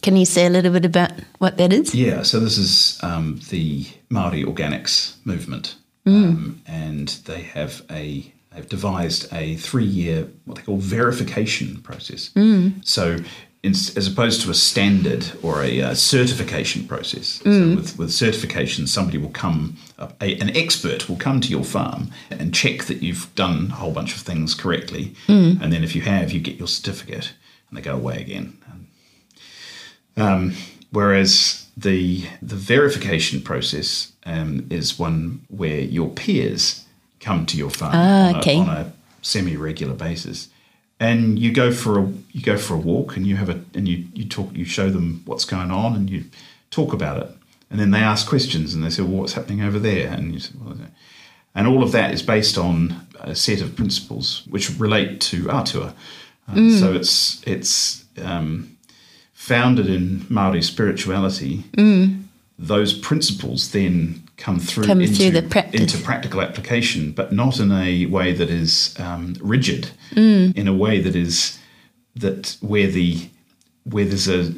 [0.02, 1.94] Can you say a little bit about what that is?
[1.94, 5.74] Yeah, so this is um, the Maori organics movement,
[6.06, 12.30] um, and they have a they've devised a three year what they call verification process.
[12.84, 13.18] So.
[13.64, 18.86] In, as opposed to a standard or a uh, certification process, so with, with certification,
[18.86, 23.34] somebody will come, a, an expert will come to your farm and check that you've
[23.34, 26.68] done a whole bunch of things correctly, and then if you have, you get your
[26.68, 27.32] certificate,
[27.68, 28.56] and they go away again.
[30.16, 30.54] Um,
[30.90, 36.84] whereas the the verification process um, is one where your peers
[37.20, 38.56] come to your farm Ah, on, okay.
[38.56, 38.92] a, on a
[39.22, 40.48] semi regular basis,
[41.00, 43.86] and you go for a you go for a walk and you have a and
[43.88, 46.24] you you talk you show them what's going on and you
[46.70, 47.30] talk about it,
[47.70, 50.08] and then they ask questions and they say, well, what's happening over there?
[50.12, 50.76] And you say, well,
[51.54, 55.94] and all of that is based on a set of principles which relate to Atua.
[56.48, 58.76] Uh, So it's it's um,
[59.32, 61.64] founded in Maori spirituality.
[62.58, 68.06] Those principles then come through Come into, through into practical application, but not in a
[68.06, 69.90] way that is um, rigid.
[70.12, 70.56] Mm.
[70.56, 71.58] In a way that is
[72.16, 73.28] that where the
[73.84, 74.52] where there's a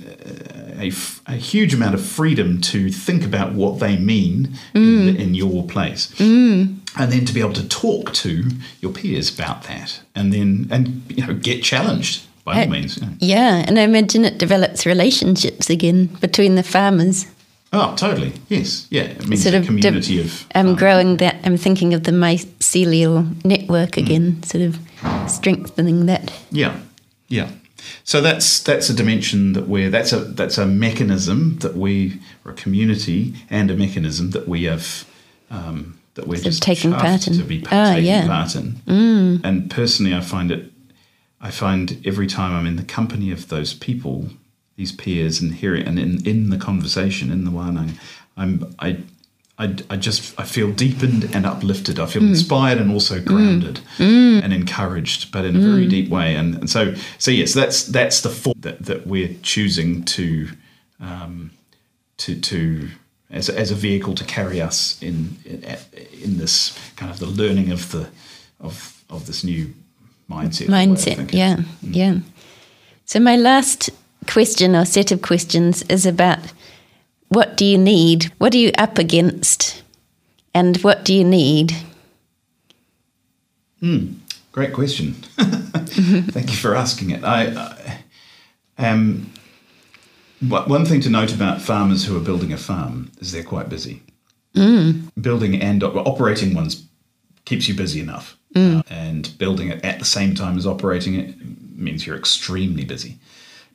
[1.26, 5.08] a huge amount of freedom to think about what they mean Mm.
[5.08, 8.44] in, in your place, and then to be able to talk to
[8.80, 13.00] your peers about that, and then and you know get challenged by all means.
[13.00, 13.08] know.
[13.18, 17.26] Yeah, and I imagine it develops relationships again between the farmers.
[17.72, 18.32] Oh, totally.
[18.48, 18.86] Yes.
[18.90, 19.02] Yeah.
[19.02, 20.46] It means Sort of community div- of.
[20.56, 21.36] I'm um, growing that.
[21.44, 24.02] I'm thinking of the mycelial network Mm.
[24.02, 24.78] again, sort of
[25.30, 26.32] strengthening that.
[26.50, 26.80] Yeah,
[27.28, 27.50] yeah.
[28.04, 32.52] So that's that's a dimension that we're that's a that's a mechanism that we or
[32.52, 35.04] a community and a mechanism that we have
[35.50, 37.34] um, that we're Sort just taking part in.
[37.38, 38.26] to be Ah, taking yeah.
[38.26, 38.80] part in.
[39.44, 40.72] And personally, I find it.
[41.40, 44.28] I find every time I'm in the company of those people,
[44.80, 47.94] these peers, and hearing and in, in the conversation in the wānanga,
[48.36, 48.90] I'm I.
[49.62, 52.00] I, I just I feel deepened and uplifted.
[52.00, 52.30] I feel mm.
[52.30, 53.26] inspired and also mm.
[53.26, 54.42] grounded mm.
[54.42, 56.34] and encouraged, but in a very deep way.
[56.34, 60.48] And, and so so yes, that's that's the form that, that we're choosing to
[60.98, 61.50] um,
[62.16, 62.88] to to
[63.30, 65.62] as a, as a vehicle to carry us in, in
[66.24, 68.08] in this kind of the learning of the
[68.60, 69.74] of of this new
[70.30, 70.68] mindset.
[70.68, 71.34] mindset.
[71.34, 72.20] Yeah, yeah.
[73.04, 73.90] So my last
[74.26, 76.38] question or set of questions is about
[77.28, 78.32] what do you need?
[78.38, 79.82] What are you up against?
[80.54, 81.72] And what do you need?
[84.52, 85.12] Great question.
[85.36, 87.24] Thank you for asking it.
[87.24, 87.46] I,
[88.78, 89.30] I um,
[90.40, 94.02] one thing to note about farmers who are building a farm is they're quite busy.
[95.20, 96.84] Building and operating ones
[97.44, 101.34] keeps you busy enough, Uh, and building it at the same time as operating it
[101.76, 103.18] means you're extremely busy.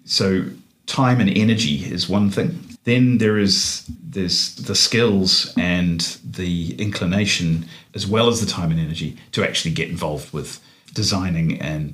[0.06, 0.46] So
[0.86, 2.60] time and energy is one thing.
[2.84, 8.80] Then there is there's the skills and the inclination, as well as the time and
[8.80, 10.60] energy, to actually get involved with
[10.94, 11.94] designing and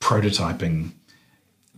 [0.00, 0.90] prototyping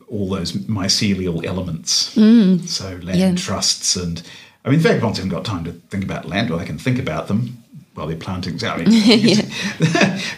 [0.08, 2.14] all those mycelial elements.
[2.16, 2.66] Mm.
[2.66, 3.34] So land Yeah.
[3.34, 4.22] trusts and
[4.64, 7.28] I mean, vagabonds haven't got time to think about land, or they can think about
[7.28, 7.62] them
[7.98, 8.58] while they're planting.
[8.64, 8.88] I mean,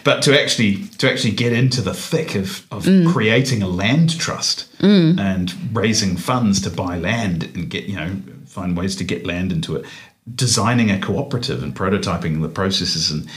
[0.03, 4.67] but to actually to actually get into the thick of, of creating a land trust
[5.19, 9.51] and raising funds to buy land and get you know find ways to get land
[9.51, 9.85] into it,
[10.35, 13.29] designing a cooperative and prototyping the processes and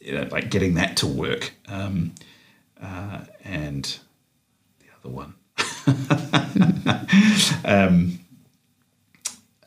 [0.00, 1.52] you know, like getting that to work.
[1.68, 2.14] Um,
[2.80, 3.98] uh, and
[4.78, 5.34] the other one.
[7.64, 8.18] um,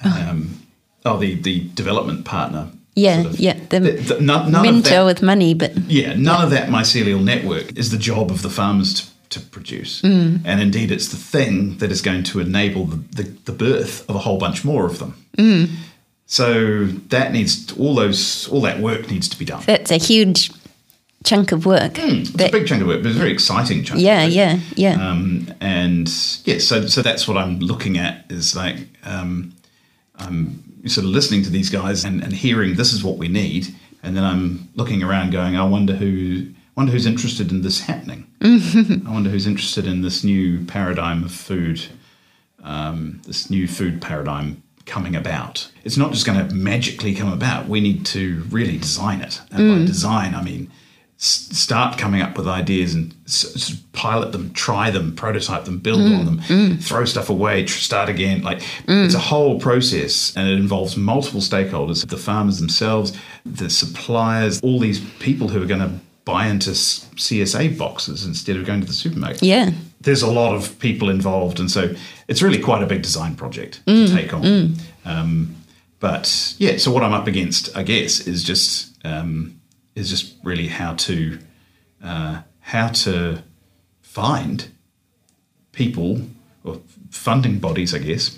[0.03, 0.59] um,
[1.05, 2.71] oh, the, the development partner.
[2.95, 3.57] Yeah, sort of- yeah.
[3.69, 7.77] The, the- none, none mentor that, with money, but yeah, none of that mycelial network
[7.77, 8.93] is the job of the farmers
[9.29, 10.01] to, to produce.
[10.03, 14.15] And indeed, it's the thing that is going to enable the, the, the birth of
[14.15, 15.13] a whole bunch more of them.
[16.25, 19.63] So that needs all those all that work needs to be done.
[19.65, 20.51] that's a huge
[21.23, 21.93] chunk of work.
[21.97, 23.99] It's a big chunk of work, but it's a very exciting chunk.
[23.99, 24.35] yeah, of work.
[24.35, 25.09] yeah, yeah.
[25.09, 26.07] Um, and
[26.45, 29.53] yeah, so so that's what I'm looking at is like um,
[30.19, 33.73] I'm sort of listening to these guys and, and hearing this is what we need,
[34.03, 38.25] and then I'm looking around going, I wonder who wonder who's interested in this happening.
[38.41, 41.85] I wonder who's interested in this new paradigm of food,
[42.63, 45.69] um, this new food paradigm coming about.
[45.83, 47.67] It's not just going to magically come about.
[47.67, 50.71] We need to really design it, and by design, I mean
[51.19, 56.01] s- start coming up with ideas and s- pilot them, try them, prototype them, build
[56.01, 56.83] on mm, them, mm.
[56.83, 58.41] throw stuff away, tr- start again.
[58.41, 59.05] Like mm.
[59.05, 64.79] it's a whole process, and it involves multiple stakeholders: the farmers themselves, the suppliers, all
[64.79, 68.93] these people who are going to buy into CSA boxes instead of going to the
[68.93, 69.71] supermarket yeah.
[70.01, 71.93] there's a lot of people involved, and so
[72.27, 74.75] it's really quite a big design project to take on.
[75.05, 75.55] Um,
[75.99, 79.58] but yeah, so what I'm up against, I guess, is just um,
[79.95, 81.39] is just really how to
[82.03, 83.43] uh, how to
[84.01, 84.69] find
[85.71, 86.21] people
[86.63, 86.79] or
[87.09, 88.37] funding bodies, I guess.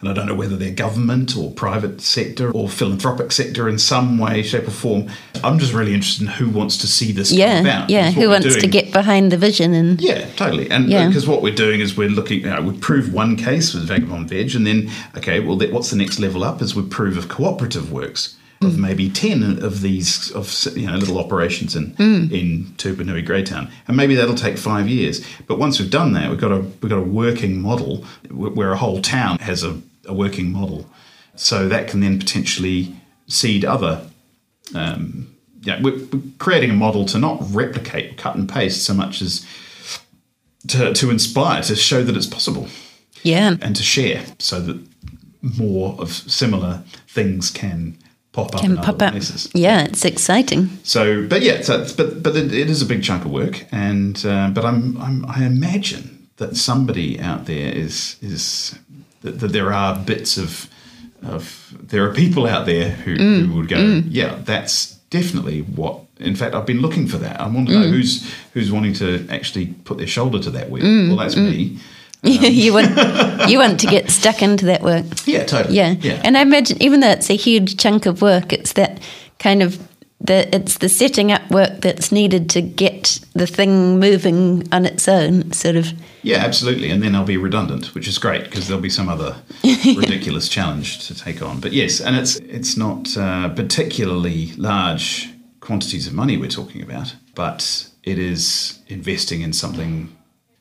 [0.00, 4.18] And I don't know whether they're government or private sector or philanthropic sector in some
[4.18, 5.08] way, shape, or form.
[5.42, 7.90] I'm just really interested in who wants to see this come Yeah, about.
[7.90, 8.10] yeah.
[8.10, 10.70] Who wants to get behind the vision and Yeah, totally.
[10.70, 11.06] And Yeah.
[11.06, 14.28] because what we're doing is we're looking, you know, we prove one case with Vagabond
[14.28, 17.90] Vege, and then, okay, well, what's the next level up is we prove if cooperative
[17.92, 23.24] works of maybe 10 of these, of you know, little operations in, in Te Hupenui
[23.24, 23.70] Greytown.
[23.86, 25.24] And maybe that'll take five years.
[25.46, 28.76] But once we've done that, we've got a, we've got a working model where a
[28.76, 30.88] whole town has a, a working model.
[31.36, 32.94] So that can then potentially
[33.26, 34.06] seed other
[34.74, 39.20] um, yeah, we're, we're creating a model to not replicate, cut and paste so much
[39.22, 39.46] as
[40.68, 42.68] to, to inspire, to show that it's possible
[43.22, 43.56] yeah.
[43.60, 44.80] and to share so that
[45.42, 47.96] more of similar things can
[48.34, 49.12] pop up Can pop up.
[49.12, 49.48] places.
[49.54, 50.68] Yeah, it's exciting.
[50.82, 53.64] So, but yeah, so it's, but but it, it is a big chunk of work,
[53.72, 58.74] and uh, but I'm, I'm I imagine that somebody out there is is
[59.22, 60.68] that, that there are bits of
[61.22, 66.00] of there are people out there who, Mm, who would go, yeah, that's definitely what.
[66.20, 67.40] In fact, I've been looking for that.
[67.40, 67.80] I want to Mm.
[67.82, 68.22] know who's
[68.52, 70.84] who's wanting to actually put their shoulder to that wheel.
[70.84, 71.78] Mm, well, that's me.
[72.26, 75.04] you want you want to get stuck into that work.
[75.26, 75.76] Yeah, totally.
[75.76, 75.94] Yeah.
[76.00, 76.22] yeah.
[76.24, 79.02] And I imagine even though it's a huge chunk of work, it's that
[79.38, 79.78] kind of
[80.20, 85.06] the it's the setting up work that's needed to get the thing moving on its
[85.06, 86.88] own, sort of Yeah, absolutely.
[86.88, 91.06] And then I'll be redundant, which is great because there'll be some other ridiculous challenge
[91.08, 91.60] to take on.
[91.60, 95.28] But yes, and it's it's not uh, particularly large
[95.60, 100.13] quantities of money we're talking about, but it is investing in something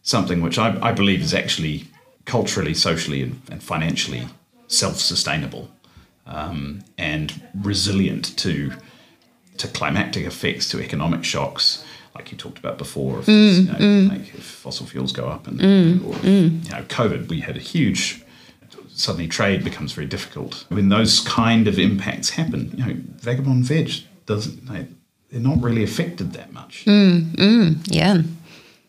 [0.04, 1.86] something which I, I believe is actually
[2.26, 4.28] culturally, socially, and, and financially
[4.68, 5.70] self-sustainable
[6.26, 8.72] um, and resilient to
[9.58, 11.86] to climactic effects, to economic shocks,
[12.16, 13.20] like you talked about before.
[13.20, 14.10] If, mm, you know, mm.
[14.10, 17.56] like if fossil fuels go up, and mm, or if, you know, COVID, we had
[17.56, 18.22] a huge.
[18.96, 20.66] Suddenly, trade becomes very difficult.
[20.70, 24.68] When those kind of impacts happen, you know, vagabond vege doesn't.
[24.68, 24.88] They,
[25.32, 26.84] they're not really affected that much.
[27.86, 28.22] yeah.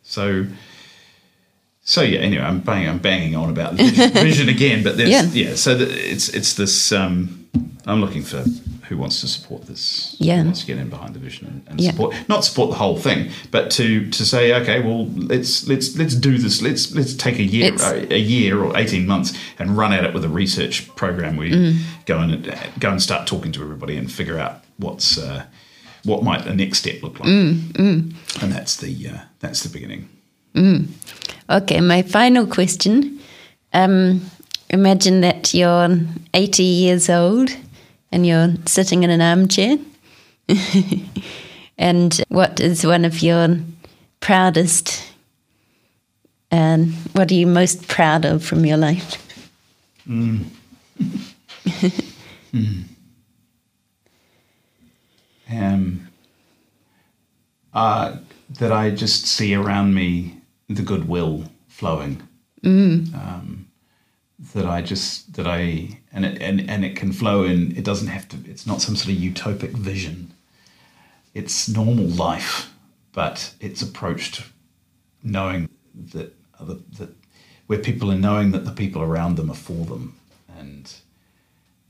[0.03, 0.47] So,
[1.85, 2.21] so yeah.
[2.21, 5.23] Anyway, I'm banging, I'm banging on about vision, vision again, but there's Yeah.
[5.51, 5.55] yeah.
[5.55, 6.93] so the, it's it's this.
[6.93, 7.41] Um,
[7.87, 8.43] I'm looking for
[8.89, 10.17] who wants to support this.
[10.19, 10.39] Yeah.
[10.39, 11.91] who wants to get in behind the vision and, and Yeah.
[11.93, 16.15] support not support the whole thing, but to to say okay, well let's let's let's
[16.15, 16.63] do this.
[16.63, 20.15] Let's let's take a year a, a year or 18 months and run at it
[20.15, 21.37] with a research program.
[21.37, 21.77] We Mm.
[22.07, 25.19] go and uh, go and start talking to everybody and figure out what's.
[25.19, 25.45] Uh,
[26.07, 27.27] what might the next step look like?
[27.31, 28.13] Mm,
[28.43, 30.09] And that's the uh, that's the beginning.
[31.51, 33.21] Okay, my final question.
[33.73, 34.23] Um,
[34.71, 35.99] imagine that you're
[36.33, 37.51] 80 years old
[38.11, 39.79] and you're sitting in an armchair.
[41.79, 43.59] and what is one of your
[44.21, 45.13] proudest
[46.51, 49.21] and what are you most proud of from your life?
[55.51, 56.09] um,
[57.75, 58.17] uh,
[58.59, 60.37] that I just see around me
[60.69, 62.23] the goodwill flowing.
[63.15, 63.69] Um,
[64.55, 67.77] that I just that I and it and, and it can flow in.
[67.77, 68.39] It doesn't have to.
[68.47, 70.33] It's not some sort of utopic vision.
[71.35, 72.73] It's normal life,
[73.13, 74.43] but it's approached
[75.23, 75.69] knowing
[76.13, 77.11] that other that
[77.67, 80.17] where people are knowing that the people around them are for them
[80.59, 80.95] and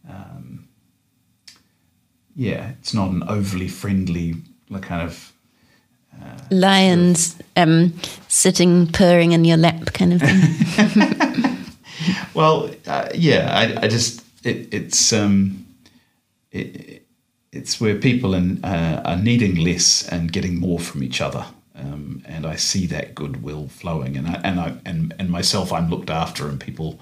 [0.09, 0.69] um,
[2.37, 4.37] yeah, it's not an overly friendly
[4.69, 5.33] like kind of
[6.51, 7.95] Lions um,
[8.29, 11.55] sitting purring in your lap kind of thing.
[12.35, 15.65] Well, uh, yeah, I, I just it, it's um,
[16.51, 17.07] it,
[17.53, 21.47] it's where people in, uh, are needing less and getting more from each other,
[21.77, 25.89] um, and I see that goodwill flowing, and I and I and, and myself, I'm
[25.89, 26.99] looked after, and people,